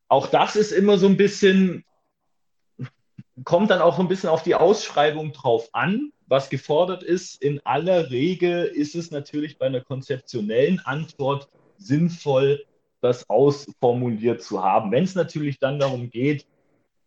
Auch 0.08 0.28
das 0.28 0.56
ist 0.56 0.72
immer 0.72 1.00
so 1.00 1.08
ein 1.08 1.18
bisschen, 1.18 1.84
kommt 3.44 3.72
dann 3.72 3.82
auch 3.82 3.96
so 3.98 4.04
ein 4.04 4.08
bisschen 4.08 4.30
auf 4.30 4.44
die 4.44 4.54
Ausschreibung 4.54 5.34
drauf 5.34 5.70
an, 5.74 6.12
was 6.28 6.50
gefordert 6.50 7.02
ist. 7.02 7.42
In 7.42 7.60
aller 7.66 8.12
Regel 8.12 8.66
ist 8.66 8.94
es 8.94 9.10
natürlich 9.10 9.58
bei 9.58 9.66
einer 9.66 9.82
konzeptionellen 9.82 10.80
Antwort 10.86 11.50
sinnvoll, 11.78 12.64
das 13.02 13.28
ausformuliert 13.30 14.44
zu 14.44 14.64
haben. 14.64 14.92
Wenn 14.92 15.04
es 15.04 15.16
natürlich 15.16 15.60
dann 15.60 15.80
darum 15.80 16.12
geht, 16.12 16.46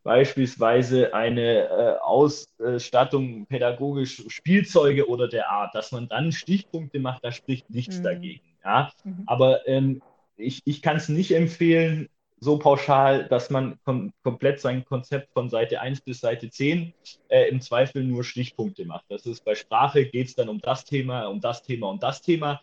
beispielsweise 0.09 1.13
eine 1.13 1.69
äh, 1.69 1.99
Ausstattung 2.01 3.45
pädagogisch 3.45 4.25
Spielzeuge 4.29 5.07
oder 5.07 5.29
der 5.29 5.51
Art, 5.51 5.75
dass 5.75 5.93
man 5.93 6.09
dann 6.09 6.33
Stichpunkte 6.33 6.99
macht, 6.99 7.23
da 7.23 7.31
spricht 7.31 7.69
nichts 7.69 7.99
mhm. 7.99 8.05
dagegen. 8.05 8.57
Ja? 8.65 8.91
Mhm. 9.05 9.25
Aber 9.27 9.69
ähm, 9.69 10.01
ich, 10.39 10.63
ich 10.65 10.81
kann 10.81 10.97
es 10.97 11.11
nicht 11.11 11.33
empfehlen, 11.33 12.09
so 12.41 12.59
pauschal, 12.59 13.29
dass 13.29 13.51
man 13.51 13.79
kom 13.85 14.15
komplett 14.23 14.61
sein 14.61 14.83
Konzept 14.87 15.31
von 15.35 15.51
Seite 15.51 15.83
1 15.83 16.01
bis 16.01 16.21
Seite 16.21 16.49
10 16.49 16.95
äh, 17.29 17.51
im 17.51 17.61
Zweifel 17.61 18.03
nur 18.03 18.25
Stichpunkte 18.25 18.87
macht. 18.87 19.05
Das 19.11 19.27
ist 19.27 19.45
bei 19.45 19.55
Sprache 19.55 20.07
geht 20.07 20.29
es 20.29 20.35
dann 20.35 20.49
um 20.49 20.59
das 20.63 20.87
Thema, 20.87 21.27
um 21.27 21.43
das 21.43 21.63
Thema 21.63 21.91
und 21.91 22.03
das 22.03 22.23
Thema, 22.23 22.63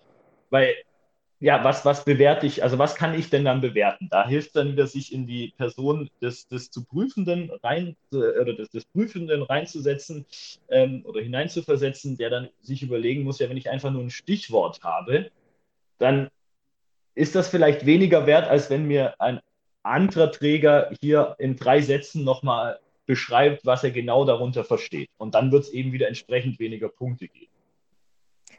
weil 0.49 0.73
ja, 1.45 1.63
was, 1.63 1.86
was 1.86 2.05
bewerte 2.05 2.47
ich, 2.47 2.63
also 2.63 2.79
was 2.79 2.95
kann 2.95 3.13
ich 3.13 3.29
denn 3.29 3.45
dann 3.45 3.62
bewerten? 3.62 4.08
Da 4.10 4.27
hilft 4.27 4.55
dann 4.55 4.71
wieder, 4.71 4.88
sich 4.88 5.13
in 5.13 5.27
die 5.27 5.53
Person 5.55 6.10
des, 6.19 6.47
des 6.47 6.71
zu 6.71 6.84
Prüfenden 6.84 7.51
rein 7.62 7.95
äh, 8.12 8.15
oder 8.15 8.55
des, 8.55 8.71
des 8.71 8.86
Prüfenden 8.86 9.43
reinzusetzen 9.43 10.25
ähm, 10.69 11.05
oder 11.05 11.21
hineinzuversetzen, 11.21 12.17
der 12.17 12.31
dann 12.31 12.49
sich 12.63 12.81
überlegen 12.81 13.21
muss, 13.21 13.38
ja, 13.38 13.47
wenn 13.47 13.58
ich 13.58 13.69
einfach 13.69 13.91
nur 13.91 14.01
ein 14.01 14.10
Stichwort 14.10 14.81
habe, 14.84 15.29
dann 15.99 16.29
ist 17.13 17.36
das 17.36 17.47
vielleicht 17.47 17.86
weniger 17.86 18.25
wert, 18.25 18.47
als 18.47 18.71
wenn 18.71 18.88
mir 18.88 19.13
ein 19.21 19.39
anderer 19.84 20.31
Träger 20.31 20.89
hier 20.99 21.36
in 21.38 21.58
drei 21.58 21.79
Sätzen 21.79 22.23
nochmal 22.23 22.79
beschreibt, 23.05 23.67
was 23.67 23.84
er 23.84 23.91
genau 23.91 24.25
darunter 24.25 24.63
versteht. 24.63 25.12
Und 25.17 25.36
dann 25.36 25.51
wird 25.51 25.65
es 25.65 25.69
eben 25.69 25.91
wieder 25.91 26.08
entsprechend 26.08 26.58
weniger 26.58 26.89
Punkte 26.89 27.27
geben. 27.27 27.54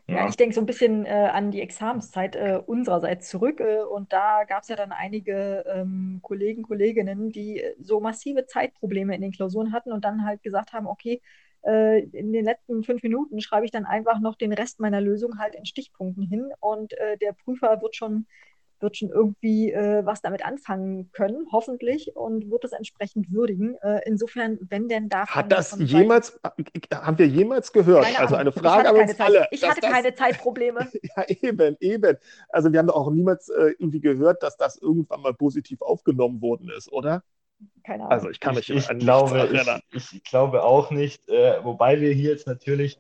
Ja, 0.08 0.28
ich 0.28 0.36
denke 0.36 0.54
so 0.54 0.60
ein 0.60 0.66
bisschen 0.66 1.04
äh, 1.04 1.30
an 1.32 1.50
die 1.50 1.60
Examenszeit 1.60 2.36
äh, 2.36 2.60
unsererseits 2.64 3.28
zurück. 3.28 3.58
Äh, 3.60 3.82
und 3.82 4.12
da 4.12 4.44
gab 4.44 4.62
es 4.62 4.68
ja 4.68 4.76
dann 4.76 4.92
einige 4.92 5.64
ähm, 5.66 6.20
Kollegen, 6.22 6.62
Kolleginnen, 6.62 7.30
die 7.32 7.60
äh, 7.60 7.74
so 7.80 7.98
massive 7.98 8.46
Zeitprobleme 8.46 9.16
in 9.16 9.20
den 9.22 9.32
Klausuren 9.32 9.72
hatten 9.72 9.90
und 9.92 10.04
dann 10.04 10.24
halt 10.24 10.44
gesagt 10.44 10.72
haben, 10.72 10.86
okay, 10.86 11.20
äh, 11.64 12.04
in 12.04 12.32
den 12.32 12.44
letzten 12.44 12.84
fünf 12.84 13.02
Minuten 13.02 13.40
schreibe 13.40 13.64
ich 13.64 13.72
dann 13.72 13.84
einfach 13.84 14.20
noch 14.20 14.36
den 14.36 14.52
Rest 14.52 14.78
meiner 14.78 15.00
Lösung 15.00 15.38
halt 15.40 15.56
in 15.56 15.66
Stichpunkten 15.66 16.22
hin 16.28 16.52
und 16.60 16.92
äh, 16.94 17.16
der 17.18 17.32
Prüfer 17.32 17.82
wird 17.82 17.96
schon 17.96 18.26
wird 18.80 18.96
schon 18.96 19.10
irgendwie 19.10 19.72
äh, 19.72 20.04
was 20.04 20.22
damit 20.22 20.44
anfangen 20.44 21.10
können, 21.12 21.46
hoffentlich, 21.52 22.14
und 22.14 22.50
wird 22.50 22.64
es 22.64 22.72
entsprechend 22.72 23.32
würdigen. 23.32 23.76
Äh, 23.82 24.00
insofern, 24.06 24.58
wenn 24.68 24.88
denn 24.88 25.08
da. 25.08 25.26
Hat 25.26 25.50
das 25.50 25.78
jemals, 25.78 26.38
äh, 26.42 26.94
haben 26.94 27.18
wir 27.18 27.26
jemals 27.26 27.72
gehört? 27.72 28.06
also 28.18 28.36
eine 28.36 28.52
Frage 28.52 28.88
an 28.88 28.96
uns 28.96 29.18
alle. 29.20 29.46
Ich 29.50 29.68
hatte 29.68 29.80
das, 29.80 29.90
keine 29.90 30.14
Zeitprobleme. 30.14 30.88
ja, 31.16 31.24
eben, 31.28 31.76
eben. 31.80 32.16
Also 32.48 32.72
wir 32.72 32.78
haben 32.78 32.86
doch 32.86 32.96
auch 32.96 33.10
niemals 33.10 33.48
äh, 33.48 33.74
irgendwie 33.78 34.00
gehört, 34.00 34.42
dass 34.42 34.56
das 34.56 34.76
irgendwann 34.76 35.22
mal 35.22 35.34
positiv 35.34 35.80
aufgenommen 35.82 36.40
worden 36.40 36.70
ist, 36.76 36.92
oder? 36.92 37.22
Keine 37.84 38.04
Ahnung. 38.04 38.12
Also 38.12 38.30
ich 38.30 38.40
kann 38.40 38.54
mich 38.54 38.68
ich, 38.68 38.88
ich 38.90 38.98
glaube, 38.98 39.48
ich, 39.92 40.12
ich, 40.12 40.24
glaube 40.24 40.62
auch 40.62 40.90
nicht, 40.90 41.28
äh, 41.28 41.64
wobei 41.64 42.00
wir 42.00 42.12
hier 42.12 42.30
jetzt 42.30 42.46
natürlich, 42.46 42.98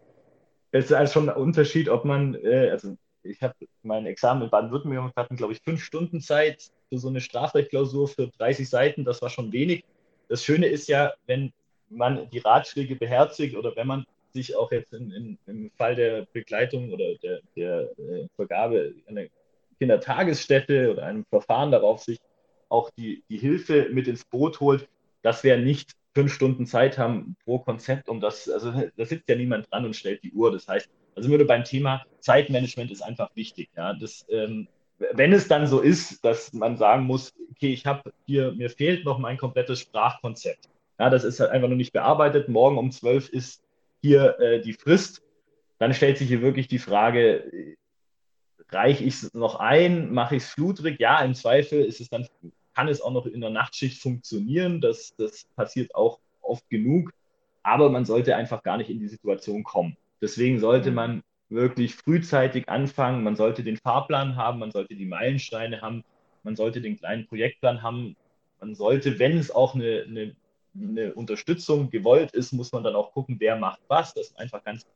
es 0.70 0.86
ist 0.86 0.92
also 0.92 1.12
schon 1.12 1.28
ein 1.28 1.36
Unterschied, 1.36 1.88
ob 1.88 2.04
man, 2.04 2.34
äh, 2.34 2.70
also 2.70 2.96
ich 3.28 3.42
habe 3.42 3.54
mein 3.82 4.06
Examen 4.06 4.42
in 4.42 4.50
Baden-Württemberg 4.50 5.12
hatten, 5.16 5.36
glaube 5.36 5.52
ich, 5.52 5.60
fünf 5.60 5.82
Stunden 5.82 6.20
Zeit 6.20 6.70
für 6.88 6.98
so 6.98 7.08
eine 7.08 7.20
Strafrechtklausur 7.20 8.08
für 8.08 8.28
30 8.28 8.68
Seiten. 8.68 9.04
Das 9.04 9.22
war 9.22 9.30
schon 9.30 9.52
wenig. 9.52 9.84
Das 10.28 10.44
Schöne 10.44 10.66
ist 10.66 10.88
ja, 10.88 11.12
wenn 11.26 11.52
man 11.88 12.28
die 12.30 12.38
Ratschläge 12.38 12.96
beherzigt 12.96 13.56
oder 13.56 13.74
wenn 13.76 13.86
man 13.86 14.06
sich 14.32 14.56
auch 14.56 14.70
jetzt 14.72 14.92
in, 14.92 15.10
in, 15.12 15.38
im 15.46 15.70
Fall 15.76 15.94
der 15.94 16.26
Begleitung 16.32 16.92
oder 16.92 17.14
der, 17.22 17.40
der 17.56 17.90
äh, 17.98 18.26
Vergabe 18.36 18.94
einer 19.06 19.26
Kindertagesstätte 19.78 20.92
oder 20.92 21.04
einem 21.04 21.24
Verfahren 21.26 21.70
darauf 21.70 22.02
sich 22.02 22.18
auch 22.68 22.90
die, 22.90 23.22
die 23.28 23.38
Hilfe 23.38 23.88
mit 23.92 24.08
ins 24.08 24.24
Boot 24.24 24.60
holt, 24.60 24.88
dass 25.22 25.44
wir 25.44 25.56
nicht 25.56 25.92
fünf 26.14 26.32
Stunden 26.32 26.66
Zeit 26.66 26.98
haben 26.98 27.36
pro 27.44 27.58
Konzept, 27.58 28.08
um 28.08 28.20
das, 28.20 28.48
also 28.48 28.72
da 28.96 29.04
sitzt 29.04 29.28
ja 29.28 29.36
niemand 29.36 29.70
dran 29.70 29.84
und 29.84 29.94
stellt 29.94 30.22
die 30.22 30.32
Uhr. 30.32 30.50
Das 30.50 30.66
heißt, 30.66 30.88
also 31.16 31.30
würde 31.30 31.46
beim 31.46 31.64
Thema 31.64 32.04
Zeitmanagement 32.20 32.90
ist 32.90 33.02
einfach 33.02 33.34
wichtig. 33.34 33.70
Ja, 33.76 33.94
das, 33.94 34.26
ähm, 34.28 34.68
wenn 34.98 35.32
es 35.32 35.48
dann 35.48 35.66
so 35.66 35.80
ist, 35.80 36.24
dass 36.24 36.52
man 36.52 36.76
sagen 36.76 37.04
muss, 37.04 37.32
okay, 37.50 37.72
ich 37.72 37.86
habe 37.86 38.12
hier, 38.26 38.52
mir 38.52 38.70
fehlt 38.70 39.04
noch 39.04 39.18
mein 39.18 39.38
komplettes 39.38 39.80
Sprachkonzept. 39.80 40.68
Ja, 40.98 41.10
das 41.10 41.24
ist 41.24 41.40
halt 41.40 41.50
einfach 41.50 41.68
noch 41.68 41.76
nicht 41.76 41.92
bearbeitet. 41.92 42.48
Morgen 42.48 42.78
um 42.78 42.90
12 42.90 43.30
ist 43.30 43.62
hier 44.02 44.38
äh, 44.40 44.60
die 44.60 44.74
Frist. 44.74 45.22
Dann 45.78 45.92
stellt 45.92 46.18
sich 46.18 46.28
hier 46.28 46.42
wirklich 46.42 46.68
die 46.68 46.78
Frage, 46.78 47.76
reiche 48.70 49.04
ich 49.04 49.22
es 49.22 49.34
noch 49.34 49.56
ein, 49.56 50.12
mache 50.12 50.36
ich 50.36 50.42
es 50.42 50.50
flutrig? 50.50 50.98
Ja, 51.00 51.20
im 51.20 51.34
Zweifel 51.34 51.82
ist 51.82 52.00
es 52.00 52.08
dann, 52.08 52.26
kann 52.74 52.88
es 52.88 53.00
auch 53.00 53.12
noch 53.12 53.26
in 53.26 53.40
der 53.40 53.50
Nachtschicht 53.50 54.00
funktionieren. 54.02 54.80
Das, 54.80 55.14
das 55.16 55.46
passiert 55.56 55.94
auch 55.94 56.18
oft 56.40 56.68
genug. 56.68 57.12
Aber 57.62 57.90
man 57.90 58.04
sollte 58.04 58.36
einfach 58.36 58.62
gar 58.62 58.76
nicht 58.76 58.90
in 58.90 59.00
die 59.00 59.08
Situation 59.08 59.64
kommen. 59.64 59.96
Deswegen 60.20 60.60
sollte 60.60 60.90
mhm. 60.90 60.94
man 60.96 61.22
wirklich 61.48 61.94
frühzeitig 61.94 62.68
anfangen. 62.68 63.22
Man 63.22 63.36
sollte 63.36 63.62
den 63.62 63.76
Fahrplan 63.76 64.36
haben, 64.36 64.58
man 64.58 64.72
sollte 64.72 64.94
die 64.94 65.06
Meilensteine 65.06 65.80
haben, 65.80 66.04
man 66.42 66.56
sollte 66.56 66.80
den 66.80 66.98
kleinen 66.98 67.26
Projektplan 67.26 67.82
haben. 67.82 68.16
Man 68.60 68.74
sollte, 68.74 69.18
wenn 69.18 69.38
es 69.38 69.50
auch 69.50 69.74
eine, 69.74 70.04
eine, 70.08 70.36
eine 70.74 71.14
Unterstützung 71.14 71.90
gewollt 71.90 72.32
ist, 72.32 72.52
muss 72.52 72.72
man 72.72 72.82
dann 72.82 72.96
auch 72.96 73.12
gucken, 73.12 73.36
wer 73.38 73.56
macht 73.56 73.80
was. 73.88 74.14
Das 74.14 74.28
ist 74.28 74.38
einfach 74.38 74.64
ganz, 74.64 74.86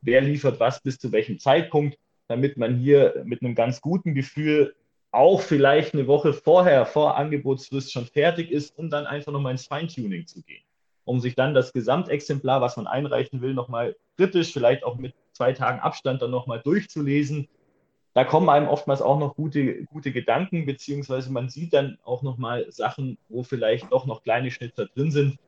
wer 0.00 0.20
liefert 0.20 0.60
was 0.60 0.80
bis 0.80 0.98
zu 0.98 1.10
welchem 1.12 1.38
Zeitpunkt, 1.38 1.98
damit 2.28 2.56
man 2.56 2.76
hier 2.76 3.22
mit 3.24 3.42
einem 3.42 3.54
ganz 3.54 3.80
guten 3.80 4.14
Gefühl 4.14 4.74
auch 5.10 5.40
vielleicht 5.40 5.94
eine 5.94 6.06
Woche 6.06 6.34
vorher, 6.34 6.84
vor 6.84 7.16
Angebotsfrist 7.16 7.92
schon 7.92 8.06
fertig 8.06 8.50
ist, 8.50 8.76
um 8.78 8.90
dann 8.90 9.06
einfach 9.06 9.32
nochmal 9.32 9.52
ins 9.52 9.66
Feintuning 9.66 10.26
zu 10.26 10.42
gehen, 10.42 10.62
um 11.08 11.20
sich 11.20 11.34
dann 11.34 11.54
das 11.54 11.72
Gesamtexemplar, 11.72 12.60
was 12.60 12.76
man 12.76 12.86
einreichen 12.86 13.40
will, 13.40 13.54
nochmal 13.54 13.96
kritisch, 14.18 14.52
vielleicht 14.52 14.84
auch 14.84 14.96
mit 14.96 15.14
zwei 15.32 15.54
Tagen 15.54 15.80
Abstand 15.80 16.20
dann 16.20 16.30
nochmal 16.30 16.60
durchzulesen. 16.60 17.48
Da 18.12 18.24
kommen 18.24 18.50
einem 18.50 18.68
oftmals 18.68 19.00
auch 19.00 19.18
noch 19.18 19.34
gute, 19.34 19.84
gute 19.84 20.12
Gedanken, 20.12 20.66
beziehungsweise 20.66 21.32
man 21.32 21.48
sieht 21.48 21.72
dann 21.72 21.98
auch 22.04 22.22
nochmal 22.22 22.70
Sachen, 22.70 23.16
wo 23.28 23.42
vielleicht 23.42 23.90
doch 23.90 24.04
noch 24.04 24.22
kleine 24.22 24.50
Schnitzer 24.50 24.84
drin 24.86 25.10
sind. 25.10 25.38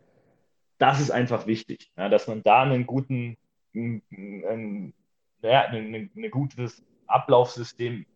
Das 0.79 0.99
ist 0.99 1.11
einfach 1.11 1.47
wichtig, 1.47 1.91
ja, 1.99 2.09
dass 2.09 2.27
man 2.27 2.43
da 2.43 2.63
einen 2.63 2.87
guten, 2.87 3.37
ein, 3.75 4.03
ein, 4.11 4.95
ja, 5.43 5.67
ein, 5.67 6.11
ein 6.17 6.31
gutes 6.31 6.83
Ablaufsystem 7.07 8.07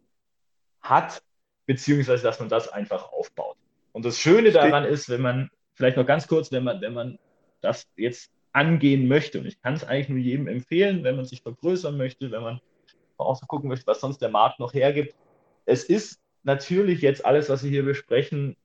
hat, 0.81 1.23
beziehungsweise 1.67 2.23
dass 2.23 2.41
man 2.41 2.49
das 2.49 2.69
einfach 2.69 3.13
aufbaut. 3.13 3.59
Und 3.93 4.07
das 4.07 4.19
Schöne 4.19 4.51
daran 4.51 4.85
ist, 4.85 5.11
wenn 5.11 5.21
man, 5.21 5.51
vielleicht 5.75 5.99
noch 5.99 6.07
ganz 6.07 6.27
kurz, 6.27 6.51
wenn 6.51 6.65
man, 6.65 6.81
wenn 6.81 6.95
man 6.95 7.19
das 7.65 7.89
jetzt 7.97 8.31
angehen 8.53 9.09
möchte, 9.09 9.41
und 9.41 9.47
ich 9.47 9.61
kann 9.61 9.75
es 9.75 9.85
eigentlich 9.85 10.09
nur 10.09 10.19
jedem 10.19 10.47
empfehlen, 10.47 11.03
wenn 11.03 11.17
man 11.17 11.25
sich 11.25 11.43
vergrößern 11.43 11.97
möchte, 11.97 12.31
wenn 12.31 12.43
man 12.43 12.61
auch 13.17 13.37
so 13.37 13.47
gucken 13.47 13.69
möchte, 13.69 13.87
was 13.87 14.01
sonst 14.01 14.19
der 14.19 14.31
Markt 14.31 14.61
noch 14.61 14.75
hergibt. 14.75 15.15
Es 15.67 15.85
ist 15.85 16.21
natürlich 16.43 17.01
jetzt 17.01 17.25
alles, 17.25 17.49
was 17.49 17.65
wir 17.65 17.71
hier 17.71 17.85
besprechen, 17.85 18.57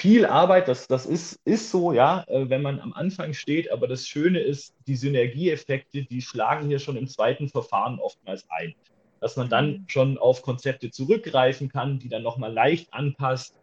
viel 0.00 0.24
Arbeit, 0.24 0.66
das, 0.66 0.88
das 0.88 1.04
ist, 1.04 1.38
ist 1.44 1.70
so, 1.70 1.92
ja, 1.92 2.24
äh, 2.26 2.48
wenn 2.48 2.62
man 2.62 2.80
am 2.80 2.94
Anfang 2.94 3.34
steht, 3.34 3.70
aber 3.70 3.86
das 3.86 4.08
Schöne 4.08 4.40
ist, 4.40 4.74
die 4.86 4.96
Synergieeffekte, 4.96 6.04
die 6.04 6.22
schlagen 6.22 6.68
hier 6.68 6.78
schon 6.78 6.96
im 6.96 7.06
zweiten 7.06 7.50
Verfahren 7.50 7.98
oftmals 7.98 8.46
ein. 8.48 8.74
Dass 9.20 9.36
man 9.36 9.50
dann 9.50 9.70
mhm. 9.72 9.84
schon 9.88 10.16
auf 10.16 10.40
Konzepte 10.40 10.90
zurückgreifen 10.90 11.68
kann, 11.68 11.98
die 11.98 12.08
dann 12.08 12.22
nochmal 12.22 12.50
leicht 12.50 12.94
anpasst, 12.94 13.54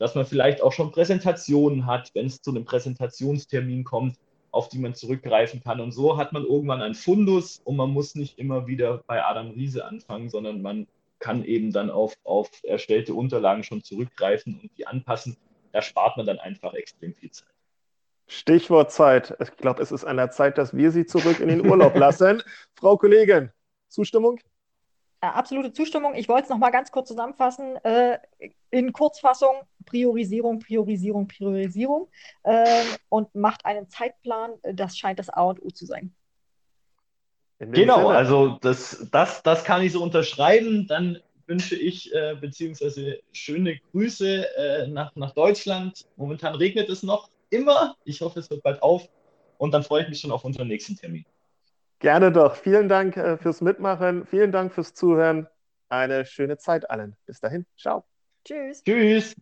dass 0.00 0.14
man 0.14 0.24
vielleicht 0.24 0.62
auch 0.62 0.72
schon 0.72 0.90
Präsentationen 0.90 1.86
hat, 1.86 2.10
wenn 2.14 2.26
es 2.26 2.40
zu 2.40 2.50
einem 2.50 2.64
Präsentationstermin 2.64 3.84
kommt, 3.84 4.16
auf 4.50 4.70
die 4.70 4.78
man 4.78 4.94
zurückgreifen 4.94 5.62
kann. 5.62 5.78
Und 5.78 5.92
so 5.92 6.16
hat 6.16 6.32
man 6.32 6.42
irgendwann 6.42 6.80
einen 6.80 6.94
Fundus 6.94 7.60
und 7.64 7.76
man 7.76 7.90
muss 7.90 8.14
nicht 8.14 8.38
immer 8.38 8.66
wieder 8.66 9.04
bei 9.06 9.22
Adam 9.22 9.50
Riese 9.50 9.84
anfangen, 9.84 10.30
sondern 10.30 10.62
man 10.62 10.86
kann 11.18 11.44
eben 11.44 11.70
dann 11.70 11.90
auf, 11.90 12.14
auf 12.24 12.50
erstellte 12.62 13.12
Unterlagen 13.12 13.62
schon 13.62 13.84
zurückgreifen 13.84 14.58
und 14.62 14.70
die 14.78 14.86
anpassen. 14.86 15.36
Da 15.72 15.82
spart 15.82 16.16
man 16.16 16.24
dann 16.24 16.38
einfach 16.38 16.72
extrem 16.72 17.14
viel 17.14 17.30
Zeit. 17.30 17.48
Stichwort 18.26 18.90
Zeit. 18.90 19.36
Ich 19.38 19.54
glaube, 19.58 19.82
es 19.82 19.92
ist 19.92 20.06
an 20.06 20.16
der 20.16 20.30
Zeit, 20.30 20.56
dass 20.56 20.74
wir 20.74 20.92
Sie 20.92 21.04
zurück 21.04 21.40
in 21.40 21.48
den 21.48 21.68
Urlaub 21.68 21.94
lassen. 21.94 22.42
Frau 22.74 22.96
Kollegin, 22.96 23.50
Zustimmung? 23.88 24.40
Äh, 25.22 25.26
absolute 25.26 25.72
Zustimmung. 25.72 26.14
Ich 26.14 26.28
wollte 26.28 26.44
es 26.44 26.48
noch 26.48 26.58
mal 26.58 26.70
ganz 26.70 26.90
kurz 26.90 27.08
zusammenfassen. 27.08 27.76
Äh, 27.84 28.18
in 28.70 28.92
Kurzfassung 28.92 29.54
Priorisierung, 29.84 30.60
Priorisierung, 30.60 31.26
Priorisierung 31.28 32.08
äh, 32.44 32.84
und 33.08 33.34
macht 33.34 33.64
einen 33.64 33.88
Zeitplan. 33.88 34.52
Das 34.62 34.96
scheint 34.96 35.18
das 35.18 35.28
A 35.28 35.42
und 35.42 35.62
O 35.62 35.68
zu 35.70 35.84
sein. 35.84 36.14
Genau, 37.58 37.96
Sinne. 37.96 38.08
also 38.08 38.58
das, 38.62 39.06
das, 39.10 39.42
das 39.42 39.64
kann 39.64 39.82
ich 39.82 39.92
so 39.92 40.02
unterschreiben. 40.02 40.86
Dann 40.86 41.18
wünsche 41.46 41.76
ich 41.76 42.14
äh, 42.14 42.36
beziehungsweise 42.40 43.20
schöne 43.32 43.78
Grüße 43.90 44.56
äh, 44.56 44.86
nach, 44.86 45.14
nach 45.16 45.32
Deutschland. 45.32 46.06
Momentan 46.16 46.54
regnet 46.54 46.88
es 46.88 47.02
noch 47.02 47.28
immer. 47.50 47.96
Ich 48.04 48.22
hoffe, 48.22 48.40
es 48.40 48.48
hört 48.48 48.62
bald 48.62 48.82
auf. 48.82 49.08
Und 49.58 49.72
dann 49.72 49.82
freue 49.82 50.04
ich 50.04 50.08
mich 50.08 50.20
schon 50.20 50.30
auf 50.30 50.44
unseren 50.44 50.68
nächsten 50.68 50.96
Termin. 50.96 51.26
Gerne 52.00 52.32
doch. 52.32 52.56
Vielen 52.56 52.88
Dank 52.88 53.16
äh, 53.16 53.36
fürs 53.36 53.60
Mitmachen. 53.60 54.26
Vielen 54.26 54.52
Dank 54.52 54.72
fürs 54.72 54.94
Zuhören. 54.94 55.46
Eine 55.90 56.24
schöne 56.24 56.56
Zeit 56.56 56.90
allen. 56.90 57.16
Bis 57.26 57.40
dahin. 57.40 57.66
Ciao. 57.76 58.04
Tschüss. 58.44 58.82
Tschüss. 58.82 59.36